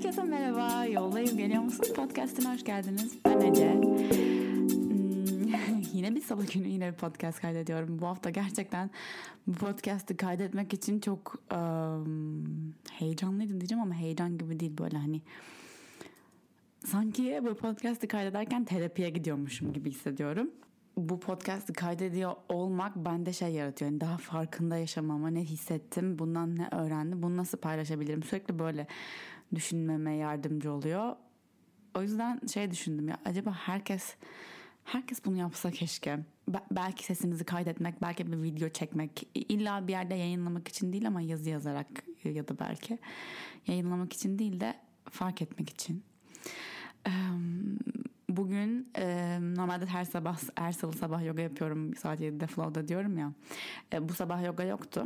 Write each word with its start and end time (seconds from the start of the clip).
Herkese 0.00 0.22
merhaba. 0.22 0.84
Yoldayım 0.84 1.36
geliyor 1.36 1.62
musun? 1.62 1.94
Podcast'ine 1.96 2.54
hoş 2.54 2.64
geldiniz. 2.64 3.18
Ben 3.24 3.40
Ece. 3.40 3.74
Hmm, 3.74 5.82
yine 5.92 6.14
bir 6.14 6.20
salı 6.20 6.46
günü 6.46 6.68
yine 6.68 6.92
bir 6.92 6.96
podcast 6.96 7.40
kaydediyorum. 7.40 7.98
Bu 7.98 8.06
hafta 8.06 8.30
gerçekten 8.30 8.90
bu 9.46 9.52
podcast'ı 9.52 10.16
kaydetmek 10.16 10.74
için 10.74 11.00
çok 11.00 11.34
um, 11.52 12.74
heyecanlıydım 12.92 13.60
diyeceğim 13.60 13.82
ama 13.82 13.94
heyecan 13.94 14.38
gibi 14.38 14.60
değil 14.60 14.78
böyle 14.78 14.96
hani 14.96 15.22
sanki 16.84 17.40
bu 17.44 17.54
podcast'ı 17.54 18.08
kaydederken 18.08 18.64
terapiye 18.64 19.10
gidiyormuşum 19.10 19.72
gibi 19.72 19.90
hissediyorum 19.90 20.50
bu 20.96 21.20
podcast'ı 21.20 21.72
kaydediyor 21.72 22.32
olmak 22.48 22.96
bende 22.96 23.32
şey 23.32 23.52
yaratıyor. 23.52 23.90
Yani 23.90 24.00
daha 24.00 24.16
farkında 24.16 24.76
yaşamama 24.76 25.28
ne 25.28 25.40
hissettim, 25.40 26.18
bundan 26.18 26.56
ne 26.56 26.68
öğrendim, 26.72 27.22
bunu 27.22 27.36
nasıl 27.36 27.58
paylaşabilirim. 27.58 28.22
Sürekli 28.22 28.58
böyle 28.58 28.86
düşünmeme 29.54 30.14
yardımcı 30.14 30.72
oluyor. 30.72 31.16
O 31.94 32.02
yüzden 32.02 32.40
şey 32.52 32.70
düşündüm 32.70 33.08
ya 33.08 33.18
acaba 33.24 33.52
herkes 33.52 34.14
herkes 34.84 35.24
bunu 35.24 35.36
yapsa 35.36 35.70
keşke. 35.70 36.18
Be- 36.48 36.64
belki 36.70 37.04
sesinizi 37.04 37.44
kaydetmek, 37.44 38.02
belki 38.02 38.32
bir 38.32 38.42
video 38.42 38.68
çekmek, 38.68 39.28
illa 39.34 39.86
bir 39.86 39.92
yerde 39.92 40.14
yayınlamak 40.14 40.68
için 40.68 40.92
değil 40.92 41.06
ama 41.06 41.20
yazı 41.20 41.50
yazarak 41.50 41.86
ya 42.24 42.48
da 42.48 42.58
belki 42.58 42.98
yayınlamak 43.66 44.12
için 44.12 44.38
değil 44.38 44.60
de 44.60 44.74
fark 45.10 45.42
etmek 45.42 45.70
için. 45.70 46.02
Bugün 48.28 48.92
normalde 49.56 49.86
her 49.86 50.04
sabah 50.04 50.38
her 50.54 50.72
salı 50.72 50.92
sabah 50.92 51.24
yoga 51.24 51.42
yapıyorum 51.42 51.96
saat 51.96 52.20
7'de 52.20 52.46
flow'da 52.46 52.88
diyorum 52.88 53.18
ya. 53.18 53.32
E, 53.92 54.08
bu 54.08 54.12
sabah 54.12 54.44
yoga 54.44 54.64
yoktu. 54.64 55.04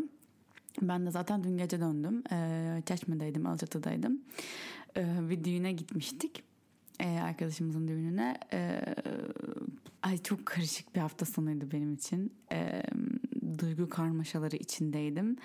Ben 0.83 1.07
de 1.07 1.11
zaten 1.11 1.45
dün 1.45 1.57
gece 1.57 1.81
döndüm. 1.81 2.23
E, 2.33 2.83
Çeşme'deydim, 2.87 3.47
Alaçatı'daydım. 3.47 4.21
E, 4.97 5.31
bir 5.31 5.45
düğüne 5.45 5.73
gitmiştik. 5.73 6.43
E, 7.01 7.21
arkadaşımızın 7.21 7.89
düğününe. 7.89 8.39
E, 8.53 8.81
ay 10.03 10.23
çok 10.23 10.47
karışık 10.47 10.95
bir 10.95 11.01
hafta 11.01 11.27
sonuydu 11.27 11.71
benim 11.73 11.95
için. 11.95 12.33
E, 12.53 12.83
duygu 13.59 13.89
karmaşaları 13.89 14.57
içindeydim. 14.57 15.37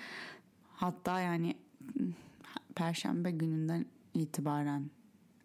Hatta 0.72 1.20
yani 1.20 1.56
Perşembe 2.74 3.30
gününden 3.30 3.86
itibaren 4.14 4.90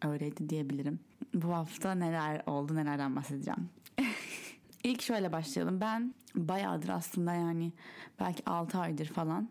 öyleydi 0.05 0.49
diyebilirim. 0.49 0.99
Bu 1.33 1.53
hafta 1.53 1.95
neler 1.95 2.44
oldu 2.45 2.75
nelerden 2.75 3.16
bahsedeceğim. 3.16 3.70
İlk 4.83 5.02
şöyle 5.02 5.31
başlayalım. 5.31 5.81
Ben 5.81 6.14
bayağıdır 6.36 6.89
aslında 6.89 7.33
yani 7.33 7.72
belki 8.20 8.45
6 8.45 8.80
aydır 8.80 9.05
falan 9.05 9.49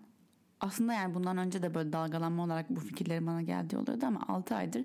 aslında 0.64 0.92
yani 0.92 1.14
bundan 1.14 1.38
önce 1.38 1.62
de 1.62 1.74
böyle 1.74 1.92
dalgalanma 1.92 2.44
olarak 2.44 2.70
bu 2.70 2.80
fikirlerim 2.80 3.26
bana 3.26 3.42
geldiği 3.42 3.76
oluyordu 3.76 4.06
ama 4.06 4.20
6 4.28 4.54
aydır 4.56 4.84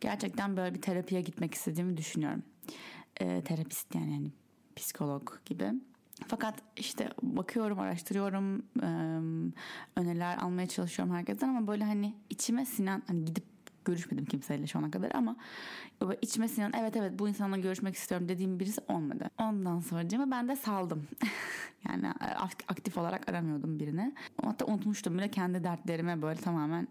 gerçekten 0.00 0.56
böyle 0.56 0.74
bir 0.74 0.82
terapiye 0.82 1.20
gitmek 1.20 1.54
istediğimi 1.54 1.96
düşünüyorum. 1.96 2.42
Ee, 3.20 3.42
terapist 3.44 3.94
yani, 3.94 4.12
yani 4.12 4.30
psikolog 4.76 5.30
gibi. 5.46 5.72
Fakat 6.28 6.54
işte 6.76 7.08
bakıyorum, 7.22 7.78
araştırıyorum, 7.78 8.62
öneriler 9.96 10.38
almaya 10.38 10.66
çalışıyorum 10.66 11.14
herkesten 11.14 11.48
ama 11.48 11.66
böyle 11.66 11.84
hani 11.84 12.14
içime 12.30 12.66
sinen 12.66 13.02
hani 13.06 13.24
gidip 13.24 13.44
görüşmedim 13.84 14.24
kimseyle 14.24 14.66
şu 14.66 14.78
ana 14.78 14.90
kadar 14.90 15.12
ama 15.14 15.36
içime 16.22 16.48
sinen 16.48 16.72
evet 16.78 16.96
evet 16.96 17.18
bu 17.18 17.28
insanla 17.28 17.56
görüşmek 17.56 17.94
istiyorum 17.94 18.28
dediğim 18.28 18.60
birisi 18.60 18.80
olmadı. 18.88 19.30
Ondan 19.38 19.80
sonra 19.80 20.30
ben 20.30 20.48
de 20.48 20.56
saldım. 20.56 21.06
yani 21.88 22.06
e, 22.06 22.24
aktif 22.68 22.98
olarak 22.98 23.28
aramıyordum 23.28 23.80
birini. 23.80 24.14
Hatta 24.42 24.64
unutmuştum 24.64 25.18
bile 25.18 25.30
kendi 25.30 25.64
dertlerime 25.64 26.22
böyle 26.22 26.40
tamamen 26.40 26.88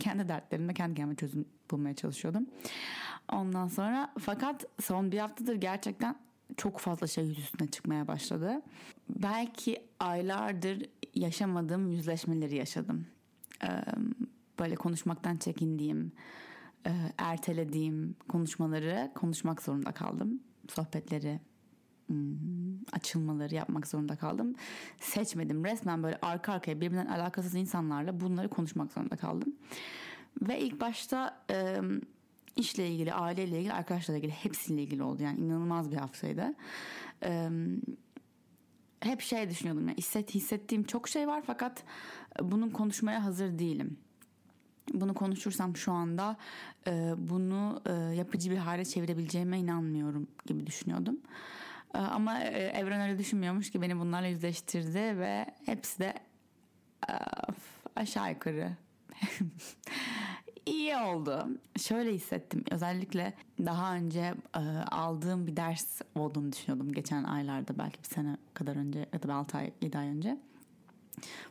kendi 0.00 0.28
dertlerimle 0.28 0.74
kendi 0.74 0.94
kendime 0.94 1.16
çözüm 1.16 1.44
bulmaya 1.70 1.94
çalışıyordum. 1.94 2.46
Ondan 3.32 3.68
sonra 3.68 4.12
fakat 4.18 4.64
son 4.82 5.12
bir 5.12 5.18
haftadır 5.18 5.54
gerçekten 5.54 6.16
çok 6.56 6.78
fazla 6.78 7.06
şey 7.06 7.24
yüz 7.24 7.38
üstüne 7.38 7.68
çıkmaya 7.68 8.08
başladı. 8.08 8.62
Belki 9.08 9.82
aylardır 10.00 10.82
yaşamadığım 11.14 11.90
yüzleşmeleri 11.90 12.56
yaşadım 12.56 13.06
böyle 14.58 14.74
konuşmaktan 14.74 15.36
çekindiğim, 15.36 16.12
e, 16.86 16.92
ertelediğim 17.18 18.16
konuşmaları 18.28 19.10
konuşmak 19.14 19.62
zorunda 19.62 19.92
kaldım. 19.92 20.40
Sohbetleri, 20.68 21.40
hmm, 22.06 22.84
açılmaları 22.92 23.54
yapmak 23.54 23.86
zorunda 23.86 24.16
kaldım. 24.16 24.54
Seçmedim. 25.00 25.64
Resmen 25.64 26.02
böyle 26.02 26.18
arka 26.22 26.52
arkaya 26.52 26.80
birbirinden 26.80 27.06
alakasız 27.06 27.54
insanlarla 27.54 28.20
bunları 28.20 28.48
konuşmak 28.48 28.92
zorunda 28.92 29.16
kaldım. 29.16 29.56
Ve 30.42 30.60
ilk 30.60 30.80
başta 30.80 31.44
e, 31.50 31.80
işle 32.56 32.90
ilgili, 32.90 33.12
aileyle 33.12 33.58
ilgili, 33.58 33.72
arkadaşlarla 33.72 34.18
ilgili 34.18 34.32
hepsiyle 34.32 34.82
ilgili 34.82 35.02
oldu. 35.02 35.22
Yani 35.22 35.38
inanılmaz 35.38 35.90
bir 35.90 35.96
haftaydı. 35.96 36.54
E, 37.22 37.48
hep 39.00 39.20
şey 39.20 39.50
düşünüyordum. 39.50 39.88
Yani 39.88 39.98
hisset, 39.98 40.34
hissettiğim 40.34 40.84
çok 40.84 41.08
şey 41.08 41.28
var 41.28 41.42
fakat 41.46 41.84
bunun 42.42 42.70
konuşmaya 42.70 43.24
hazır 43.24 43.58
değilim 43.58 43.96
bunu 44.94 45.14
konuşursam 45.14 45.76
şu 45.76 45.92
anda 45.92 46.36
e, 46.86 47.14
bunu 47.16 47.82
e, 47.86 47.92
yapıcı 47.92 48.50
bir 48.50 48.56
hale 48.56 48.84
çevirebileceğime 48.84 49.58
inanmıyorum 49.58 50.28
gibi 50.46 50.66
düşünüyordum. 50.66 51.18
E, 51.94 51.98
ama 51.98 52.40
e, 52.40 52.62
evren 52.62 53.00
öyle 53.00 53.18
düşünmüyormuş 53.18 53.70
ki 53.70 53.82
beni 53.82 53.98
bunlarla 53.98 54.28
yüzleştirdi 54.28 55.18
ve 55.18 55.46
hepsi 55.66 55.98
de 55.98 56.14
e, 57.08 57.12
aşağı 57.96 58.30
yukarı 58.30 58.72
iyi 60.66 60.96
oldu. 60.96 61.48
Şöyle 61.80 62.12
hissettim. 62.12 62.64
Özellikle 62.70 63.34
daha 63.58 63.94
önce 63.94 64.34
e, 64.56 64.60
aldığım 64.90 65.46
bir 65.46 65.56
ders 65.56 66.00
olduğunu 66.14 66.52
düşünüyordum. 66.52 66.92
Geçen 66.92 67.24
aylarda 67.24 67.78
belki 67.78 68.02
bir 68.02 68.08
sene 68.08 68.36
kadar 68.54 68.76
önce 68.76 69.06
ya 69.12 69.22
da 69.22 69.34
6 69.34 69.58
ay 69.58 69.72
7 69.82 69.98
ay 69.98 70.08
önce. 70.08 70.38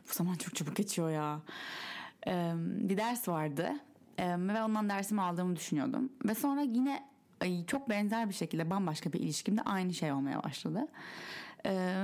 Bu 0.08 0.14
zaman 0.14 0.34
çok 0.34 0.54
çabuk 0.54 0.76
geçiyor 0.76 1.10
ya 1.10 1.40
bir 2.26 2.96
ders 2.96 3.28
vardı 3.28 3.72
ve 4.18 4.62
ondan 4.62 4.88
dersimi 4.88 5.22
aldığımı 5.22 5.56
düşünüyordum. 5.56 6.12
Ve 6.24 6.34
sonra 6.34 6.60
yine 6.60 7.04
çok 7.66 7.88
benzer 7.88 8.28
bir 8.28 8.34
şekilde 8.34 8.70
bambaşka 8.70 9.12
bir 9.12 9.20
ilişkimde 9.20 9.62
aynı 9.62 9.94
şey 9.94 10.12
olmaya 10.12 10.42
başladı. 10.42 10.86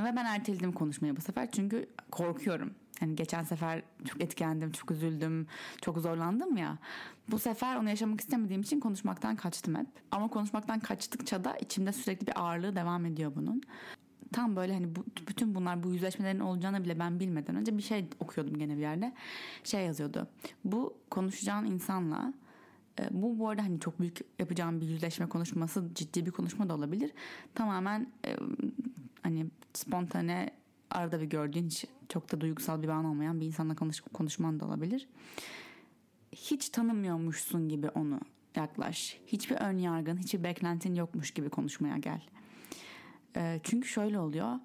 Ve 0.04 0.12
ben 0.16 0.24
erteledim 0.24 0.72
konuşmayı 0.72 1.16
bu 1.16 1.20
sefer 1.20 1.50
çünkü 1.50 1.88
korkuyorum. 2.10 2.74
Hani 3.00 3.16
geçen 3.16 3.42
sefer 3.42 3.82
çok 4.04 4.20
etkilendim, 4.20 4.72
çok 4.72 4.90
üzüldüm, 4.90 5.46
çok 5.82 5.98
zorlandım 5.98 6.56
ya. 6.56 6.78
Bu 7.28 7.38
sefer 7.38 7.76
onu 7.76 7.88
yaşamak 7.88 8.20
istemediğim 8.20 8.62
için 8.62 8.80
konuşmaktan 8.80 9.36
kaçtım 9.36 9.74
hep. 9.74 9.86
Ama 10.10 10.28
konuşmaktan 10.28 10.80
kaçtıkça 10.80 11.44
da 11.44 11.56
içimde 11.56 11.92
sürekli 11.92 12.26
bir 12.26 12.40
ağırlığı 12.40 12.76
devam 12.76 13.06
ediyor 13.06 13.32
bunun 13.36 13.62
tam 14.34 14.56
böyle 14.56 14.72
hani 14.72 14.96
bu, 14.96 15.04
bütün 15.28 15.54
bunlar 15.54 15.82
bu 15.82 15.92
yüzleşmelerin 15.92 16.40
olacağını 16.40 16.84
bile 16.84 16.98
ben 16.98 17.20
bilmeden 17.20 17.56
önce 17.56 17.76
bir 17.76 17.82
şey 17.82 18.08
okuyordum 18.20 18.58
gene 18.58 18.76
bir 18.76 18.80
yerde. 18.80 19.12
Şey 19.64 19.86
yazıyordu. 19.86 20.28
Bu 20.64 20.96
konuşacağın 21.10 21.64
insanla 21.64 22.34
e, 23.00 23.08
bu 23.10 23.38
bu 23.38 23.48
arada 23.48 23.62
hani 23.62 23.80
çok 23.80 24.00
büyük 24.00 24.20
yapacağım 24.38 24.80
bir 24.80 24.86
yüzleşme 24.86 25.26
konuşması 25.26 25.84
ciddi 25.94 26.26
bir 26.26 26.30
konuşma 26.30 26.68
da 26.68 26.74
olabilir. 26.74 27.12
Tamamen 27.54 28.12
e, 28.26 28.36
hani 29.22 29.46
spontane 29.72 30.50
arada 30.90 31.20
bir 31.20 31.26
gördüğün 31.26 31.66
hiç 31.66 31.86
çok 32.08 32.32
da 32.32 32.40
duygusal 32.40 32.82
bir 32.82 32.88
bağın 32.88 33.04
olmayan 33.04 33.40
bir 33.40 33.46
insanla 33.46 33.76
konuş, 33.76 34.00
konuşman 34.00 34.60
da 34.60 34.66
olabilir. 34.66 35.08
Hiç 36.32 36.68
tanımıyormuşsun 36.68 37.68
gibi 37.68 37.88
onu 37.88 38.20
yaklaş. 38.56 39.18
Hiçbir 39.26 39.56
ön 39.56 39.78
yargın, 39.78 40.16
hiçbir 40.16 40.44
beklentin 40.44 40.94
yokmuş 40.94 41.30
gibi 41.30 41.48
konuşmaya 41.48 41.96
gel. 41.96 42.20
Çünkü 43.62 43.88
şöyle 43.88 44.18
oluyor. 44.18 44.58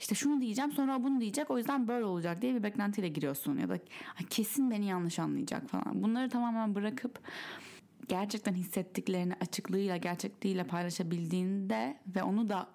İşte 0.00 0.14
şunu 0.14 0.40
diyeceğim 0.40 0.72
sonra 0.72 1.04
bunu 1.04 1.20
diyecek 1.20 1.50
o 1.50 1.58
yüzden 1.58 1.88
böyle 1.88 2.04
olacak 2.04 2.42
diye 2.42 2.54
bir 2.54 2.62
beklentiyle 2.62 3.08
giriyorsun 3.08 3.58
ya 3.58 3.68
da 3.68 3.78
kesin 4.30 4.70
beni 4.70 4.86
yanlış 4.86 5.18
anlayacak 5.18 5.68
falan. 5.68 6.02
Bunları 6.02 6.28
tamamen 6.28 6.74
bırakıp 6.74 7.18
gerçekten 8.08 8.54
hissettiklerini 8.54 9.34
açıklığıyla 9.40 9.96
gerçekliğiyle 9.96 10.64
paylaşabildiğinde 10.64 11.98
ve 12.06 12.22
onu 12.22 12.48
da 12.48 12.68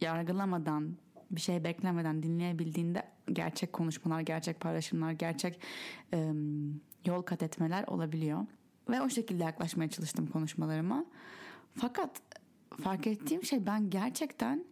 yargılamadan 0.00 0.96
bir 1.30 1.40
şey 1.40 1.64
beklemeden 1.64 2.22
dinleyebildiğinde 2.22 3.02
gerçek 3.32 3.72
konuşmalar, 3.72 4.20
gerçek 4.20 4.60
paylaşımlar, 4.60 5.12
gerçek 5.12 5.60
e, 6.14 6.32
yol 7.06 7.22
kat 7.22 7.42
etmeler 7.42 7.84
olabiliyor. 7.86 8.46
Ve 8.90 9.00
o 9.00 9.08
şekilde 9.08 9.44
yaklaşmaya 9.44 9.90
çalıştım 9.90 10.26
konuşmalarıma. 10.26 11.04
Fakat 11.74 12.22
fark 12.82 13.06
ettiğim 13.06 13.44
şey 13.44 13.66
ben 13.66 13.90
gerçekten 13.90 14.64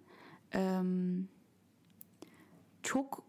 çok 2.83 3.25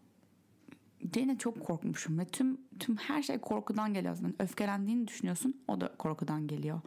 gene 1.11 1.37
çok 1.37 1.65
korkmuşum 1.65 2.19
ve 2.19 2.25
tüm 2.25 2.57
tüm 2.79 2.95
her 2.97 3.23
şey 3.23 3.37
korkudan 3.37 3.93
geliyor 3.93 4.13
aslında. 4.13 4.33
Öfkelendiğini 4.39 5.07
düşünüyorsun 5.07 5.61
o 5.67 5.81
da 5.81 5.95
korkudan 5.97 6.47
geliyor. 6.47 6.81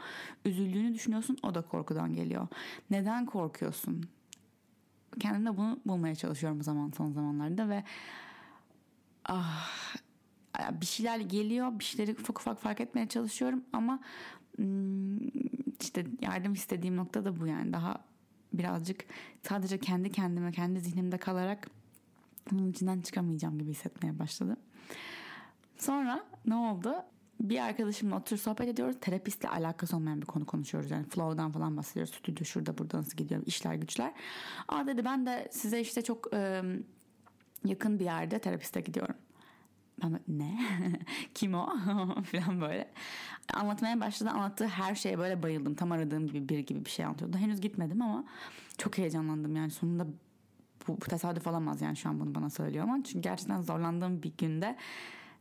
Üzüldüğünü 0.44 0.94
düşünüyorsun 0.94 1.36
o 1.42 1.54
da 1.54 1.62
korkudan 1.62 2.14
geliyor. 2.14 2.48
Neden 2.90 3.26
korkuyorsun? 3.26 4.04
Kendimde 5.20 5.56
bunu 5.56 5.80
bulmaya 5.86 6.14
çalışıyorum 6.14 6.62
zaman 6.62 6.92
son 6.96 7.12
zamanlarda 7.12 7.68
ve 7.68 7.84
ah 9.24 9.96
bir 10.72 10.86
şeyler 10.86 11.18
geliyor 11.18 11.78
bir 11.78 11.84
şeyleri 11.84 12.12
ufak 12.12 12.40
ufak 12.40 12.60
fark 12.60 12.80
etmeye 12.80 13.08
çalışıyorum 13.08 13.64
ama 13.72 14.00
hmm, 14.56 15.18
işte 15.80 16.06
yardım 16.20 16.52
istediğim 16.52 16.96
nokta 16.96 17.24
da 17.24 17.40
bu 17.40 17.46
yani 17.46 17.72
daha 17.72 18.04
birazcık 18.52 19.04
sadece 19.42 19.78
kendi 19.78 20.12
kendime 20.12 20.52
kendi 20.52 20.80
zihnimde 20.80 21.18
kalarak 21.18 21.70
bunun 22.50 22.70
içinden 22.70 23.00
çıkamayacağım 23.00 23.58
gibi 23.58 23.70
hissetmeye 23.70 24.18
başladım. 24.18 24.56
Sonra 25.78 26.24
ne 26.46 26.54
oldu? 26.54 26.94
Bir 27.40 27.58
arkadaşımla 27.58 28.16
oturup 28.16 28.40
sohbet 28.42 28.68
ediyoruz. 28.68 28.96
Terapistle 29.00 29.48
alakası 29.48 29.96
olmayan 29.96 30.20
bir 30.20 30.26
konu 30.26 30.46
konuşuyoruz. 30.46 30.90
Yani 30.90 31.04
flow'dan 31.04 31.52
falan 31.52 31.76
bahsediyoruz. 31.76 32.14
Stüdyo 32.14 32.44
şurada 32.44 32.78
burada 32.78 32.98
nasıl 32.98 33.16
gidiyor 33.16 33.42
işler 33.46 33.74
güçler. 33.74 34.12
Aa 34.68 34.86
dedi 34.86 35.04
ben 35.04 35.26
de 35.26 35.48
size 35.52 35.80
işte 35.80 36.02
çok 36.02 36.34
e, 36.34 36.62
yakın 37.64 37.98
bir 37.98 38.04
yerde 38.04 38.38
terapiste 38.38 38.80
gidiyorum. 38.80 39.14
Ben 40.02 40.20
ne? 40.28 40.60
Kim 41.34 41.54
o? 41.54 41.76
falan 42.22 42.60
böyle. 42.60 42.92
Anlatmaya 43.54 44.00
başladı. 44.00 44.30
Anlattığı 44.30 44.66
her 44.66 44.94
şeye 44.94 45.18
böyle 45.18 45.42
bayıldım. 45.42 45.74
Tam 45.74 45.92
aradığım 45.92 46.26
gibi 46.26 46.48
bir 46.48 46.58
gibi 46.58 46.84
bir 46.84 46.90
şey 46.90 47.04
anlatıyordu. 47.04 47.38
Henüz 47.38 47.60
gitmedim 47.60 48.02
ama 48.02 48.24
çok 48.78 48.98
heyecanlandım. 48.98 49.56
Yani 49.56 49.70
sonunda 49.70 50.06
bu, 50.88 50.96
bu 51.00 51.04
tesadüf 51.04 51.46
olamaz 51.46 51.82
yani 51.82 51.96
şu 51.96 52.08
an 52.08 52.20
bunu 52.20 52.34
bana 52.34 52.50
söylüyor 52.50 52.84
ama 52.84 53.02
çünkü 53.04 53.20
gerçekten 53.20 53.60
zorlandığım 53.60 54.22
bir 54.22 54.32
günde 54.38 54.76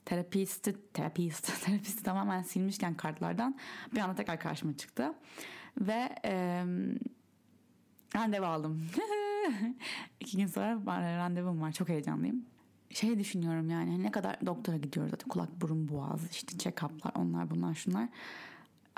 terapisti 0.06 0.92
terapist 0.94 1.63
terapisti 1.66 2.04
tamamen 2.04 2.42
silmişken 2.42 2.94
kartlardan 2.94 3.58
bir 3.96 4.00
anda 4.00 4.16
tekrar 4.16 4.40
karşıma 4.40 4.78
çıktı 4.78 5.13
ve 5.78 6.16
e, 6.25 6.63
randevu 8.16 8.46
aldım 8.46 8.88
iki 10.19 10.38
gün 10.38 10.48
sonra 10.48 10.81
randevum 11.18 11.62
var 11.62 11.72
çok 11.72 11.90
heyecanlıyım 11.90 12.46
şey 12.95 13.19
düşünüyorum 13.19 13.69
yani 13.69 13.92
hani 13.92 14.03
ne 14.03 14.12
kadar 14.12 14.45
doktora 14.45 14.77
gidiyoruz 14.77 15.12
zaten 15.12 15.27
kulak 15.27 15.62
burun 15.62 15.88
boğaz 15.88 16.31
işte 16.31 16.57
check-up'lar 16.57 17.19
onlar 17.19 17.50
bunlar 17.50 17.74
şunlar. 17.74 18.09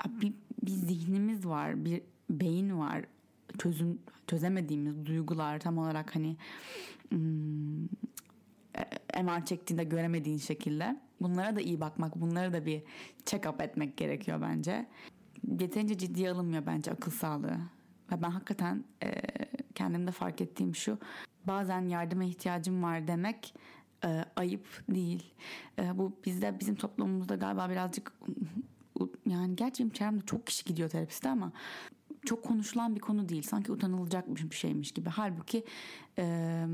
Bir, 0.08 0.32
bir 0.62 0.70
zihnimiz 0.70 1.46
var 1.46 1.84
bir 1.84 2.02
beyin 2.30 2.78
var. 2.78 3.04
Çözüm 3.58 3.98
çözemediğimiz 4.26 5.06
duygular 5.06 5.60
tam 5.60 5.78
olarak 5.78 6.14
hani 6.14 6.36
hmm, 7.08 7.84
MR 9.24 9.44
çektiğinde 9.44 9.84
göremediğin 9.84 10.38
şekilde. 10.38 11.00
Bunlara 11.20 11.56
da 11.56 11.60
iyi 11.60 11.80
bakmak 11.80 12.20
bunları 12.20 12.52
da 12.52 12.66
bir 12.66 12.82
check-up 13.24 13.62
etmek 13.62 13.96
gerekiyor 13.96 14.40
bence. 14.40 14.86
Yeterince 15.60 15.98
ciddiye 15.98 16.30
alınmıyor 16.30 16.66
bence 16.66 16.90
akıl 16.90 17.10
sağlığı. 17.10 17.58
Ve 18.12 18.22
ben 18.22 18.30
hakikaten 18.30 18.84
e, 19.02 19.12
kendimde 19.74 20.10
fark 20.10 20.40
ettiğim 20.40 20.74
şu 20.74 20.98
bazen 21.46 21.88
yardıma 21.88 22.24
ihtiyacım 22.24 22.82
var 22.82 23.08
demek 23.08 23.54
e, 24.04 24.24
ayıp 24.36 24.66
değil. 24.88 25.34
E, 25.78 25.98
bu 25.98 26.12
bizde 26.24 26.60
bizim 26.60 26.74
toplumumuzda 26.74 27.34
galiba 27.34 27.70
birazcık 27.70 28.12
yani 29.26 29.56
gerçi 29.56 29.92
çevremde 29.92 30.24
çok 30.26 30.46
kişi 30.46 30.64
gidiyor 30.64 30.88
terapiste 30.88 31.28
ama 31.28 31.52
çok 32.24 32.44
konuşulan 32.44 32.94
bir 32.94 33.00
konu 33.00 33.28
değil. 33.28 33.42
Sanki 33.42 33.72
utanılacak 33.72 34.28
bir 34.28 34.54
şeymiş 34.54 34.92
gibi. 34.92 35.08
Halbuki 35.08 35.64
e, 36.18 36.64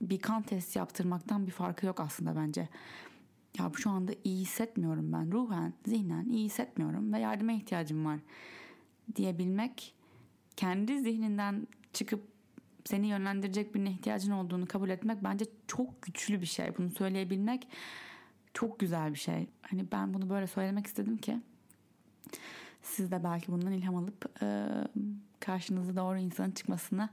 bir 0.00 0.18
kan 0.18 0.42
testi 0.42 0.78
yaptırmaktan 0.78 1.46
bir 1.46 1.52
farkı 1.52 1.86
yok 1.86 2.00
aslında 2.00 2.36
bence. 2.36 2.68
Ya 3.58 3.72
şu 3.76 3.90
anda 3.90 4.12
iyi 4.24 4.40
hissetmiyorum 4.40 5.12
ben. 5.12 5.32
Ruhen, 5.32 5.72
zihnen 5.86 6.28
iyi 6.28 6.44
hissetmiyorum 6.44 7.12
ve 7.12 7.18
yardıma 7.18 7.52
ihtiyacım 7.52 8.04
var 8.04 8.18
diyebilmek 9.16 9.94
kendi 10.56 11.00
zihninden 11.00 11.66
çıkıp 11.92 12.31
seni 12.84 13.06
yönlendirecek 13.06 13.74
birine 13.74 13.90
ihtiyacın 13.90 14.32
olduğunu 14.32 14.66
kabul 14.66 14.88
etmek 14.88 15.24
bence 15.24 15.44
çok 15.66 16.02
güçlü 16.02 16.40
bir 16.40 16.46
şey. 16.46 16.76
Bunu 16.78 16.90
söyleyebilmek 16.90 17.68
çok 18.54 18.78
güzel 18.78 19.14
bir 19.14 19.18
şey. 19.18 19.46
Hani 19.62 19.92
ben 19.92 20.14
bunu 20.14 20.30
böyle 20.30 20.46
söylemek 20.46 20.86
istedim 20.86 21.16
ki 21.16 21.40
siz 22.82 23.10
de 23.10 23.24
belki 23.24 23.52
bundan 23.52 23.72
ilham 23.72 23.96
alıp 23.96 24.42
e, 24.42 24.66
karşınıza 25.40 25.96
doğru 25.96 26.18
insanın 26.18 26.50
çıkmasına 26.50 27.10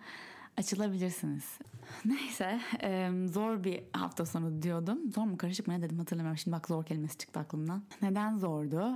açılabilirsiniz. 0.58 1.60
Neyse 2.06 2.62
e, 2.84 3.12
zor 3.26 3.64
bir 3.64 3.84
hafta 3.94 4.26
sonu 4.26 4.62
diyordum. 4.62 5.12
Zor 5.12 5.24
mu 5.24 5.38
karışık 5.38 5.68
mı 5.68 5.74
ne 5.74 5.82
dedim 5.82 6.00
hatırlamıyorum. 6.00 6.38
Şimdi 6.38 6.58
bak 6.58 6.68
zor 6.68 6.86
kelimesi 6.86 7.18
çıktı 7.18 7.40
aklımdan. 7.40 7.84
Neden 8.02 8.38
zordu? 8.38 8.96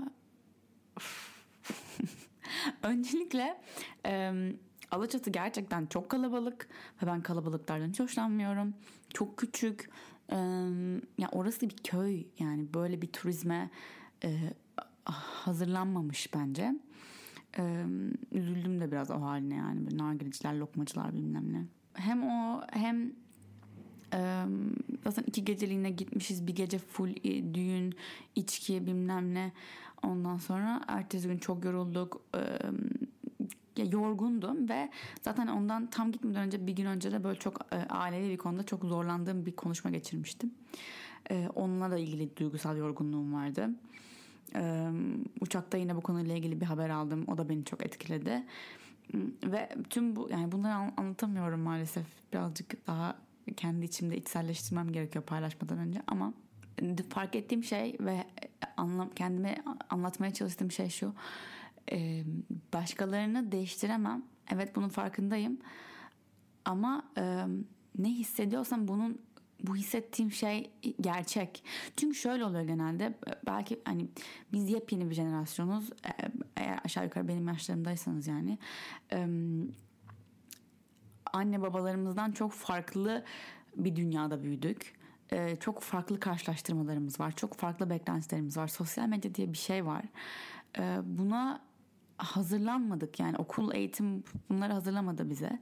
Öncelikle 2.84 3.62
e, 4.06 4.34
Alaçatı 4.94 5.30
gerçekten 5.30 5.86
çok 5.86 6.10
kalabalık 6.10 6.68
ve 7.02 7.08
ben 7.08 7.22
kalabalıklardan 7.22 7.90
hiç 7.90 8.00
hoşlanmıyorum. 8.00 8.74
Çok 9.14 9.38
küçük. 9.38 9.90
E, 10.32 10.36
ya 11.18 11.30
orası 11.32 11.62
bir 11.62 11.76
köy 11.84 12.26
yani 12.40 12.74
böyle 12.74 13.02
bir 13.02 13.08
turizme 13.08 13.70
e, 14.24 14.54
hazırlanmamış 15.06 16.34
bence. 16.34 16.76
E, 17.58 17.86
üzüldüm 18.32 18.80
de 18.80 18.92
biraz 18.92 19.12
o 19.12 19.22
haline 19.22 19.56
yani. 19.56 19.86
Böyle 19.86 19.98
nargileciler, 19.98 20.54
lokmacılar 20.54 21.14
bilmem 21.14 21.54
ne. 21.54 21.66
Hem 21.94 22.24
o 22.24 22.62
hem 22.72 23.12
zaten 25.04 25.24
iki 25.28 25.46
geceliğine 25.46 25.90
gitmişiz. 25.90 26.48
Bir 26.48 26.56
gece 26.56 26.78
full 26.78 27.10
e, 27.24 27.54
düğün, 27.54 27.96
içki 28.36 28.86
bilmem 28.86 29.34
ne. 29.34 29.52
Ondan 30.04 30.38
sonra 30.38 30.82
ertesi 30.88 31.28
gün 31.28 31.38
çok 31.38 31.66
yorulduk. 31.66 32.22
Ya 33.78 33.86
yorgundum 33.86 34.70
ve 34.70 34.90
zaten 35.22 35.48
ondan 35.48 35.88
tam 35.88 36.12
gitmeden 36.12 36.42
önce 36.42 36.68
bir 36.68 36.76
gün 36.76 36.86
önce 36.86 37.12
de 37.12 37.24
böyle 37.24 37.40
çok 37.40 37.62
e, 37.72 37.76
ailevi 37.76 38.30
bir 38.30 38.38
konuda 38.38 38.64
çok 38.64 38.86
zorlandığım 38.86 39.46
bir 39.46 39.56
konuşma 39.56 39.92
geçirmiştim. 39.92 40.54
E, 41.32 41.50
onunla 41.56 41.92
da 41.92 41.98
ilgili 41.98 42.38
duygusal 42.38 42.78
yorgunluğum 42.78 43.34
vardı. 43.34 43.70
E, 44.56 44.90
uçakta 45.42 45.78
yine 45.78 45.96
bu 45.96 46.02
konuyla 46.02 46.36
ilgili 46.36 46.62
bir 46.62 46.66
haber 46.66 46.90
aldım. 46.90 47.26
O 47.28 47.38
da 47.38 47.50
beni 47.50 47.66
çok 47.66 47.86
etkiledi. 47.86 48.44
Ve 49.46 49.70
tüm 49.90 50.16
bu 50.16 50.30
yani 50.32 50.52
bunları 50.52 50.74
anlatamıyorum 50.98 51.60
maalesef. 51.60 52.06
Birazcık 52.34 52.88
daha 52.88 53.16
kendi 53.58 53.86
içimde 53.86 54.18
içselleştirmem 54.18 54.92
gerekiyor 54.92 55.24
paylaşmadan 55.24 55.78
önce 55.78 56.02
ama 56.08 56.34
fark 57.10 57.36
ettiğim 57.36 57.64
şey 57.64 57.98
ve 58.00 58.24
anlam 58.78 59.10
kendime 59.10 59.58
anlatmaya 59.90 60.34
çalıştığım 60.34 60.72
şey 60.72 60.90
şu 60.90 61.14
e, 61.92 62.24
başkalarını 62.74 63.52
değiştiremem. 63.52 64.24
Evet 64.54 64.76
bunun 64.76 64.90
farkındayım. 64.90 65.58
Ama 66.66 67.04
e, 67.18 67.46
ne 67.98 68.10
hissediyorsam 68.10 68.88
bunun 68.88 69.22
bu 69.64 69.76
hissettiğim 69.76 70.32
şey 70.32 70.72
gerçek. 71.02 71.64
Çünkü 71.98 72.16
şöyle 72.16 72.46
oluyor 72.46 72.64
genelde 72.64 73.14
belki 73.46 73.80
hani 73.86 74.08
biz 74.54 74.70
yepyeni 74.70 75.10
bir 75.10 75.16
jenerasyonuz 75.16 75.90
eğer 76.58 76.80
aşağı 76.86 77.04
yukarı 77.04 77.28
benim 77.28 77.48
yaşlarımdaysanız 77.48 78.28
yani 78.28 78.58
anne 81.34 81.62
babalarımızdan 81.62 82.32
çok 82.32 82.52
farklı 82.52 83.24
bir 83.76 83.96
dünyada 83.96 84.44
büyüdük. 84.44 84.94
Çok 85.60 85.82
farklı 85.82 86.20
karşılaştırmalarımız 86.20 87.20
var. 87.20 87.32
Çok 87.32 87.54
farklı 87.54 87.90
beklentilerimiz 87.90 88.58
var. 88.58 88.68
Sosyal 88.68 89.08
medya 89.08 89.36
diye 89.36 89.54
bir 89.54 89.58
şey 89.58 89.86
var. 89.86 90.06
Buna 91.04 91.62
hazırlanmadık 92.24 93.20
yani 93.20 93.38
okul 93.38 93.74
eğitim 93.74 94.24
bunları 94.50 94.74
hazırlamadı 94.74 95.30
bize. 95.30 95.60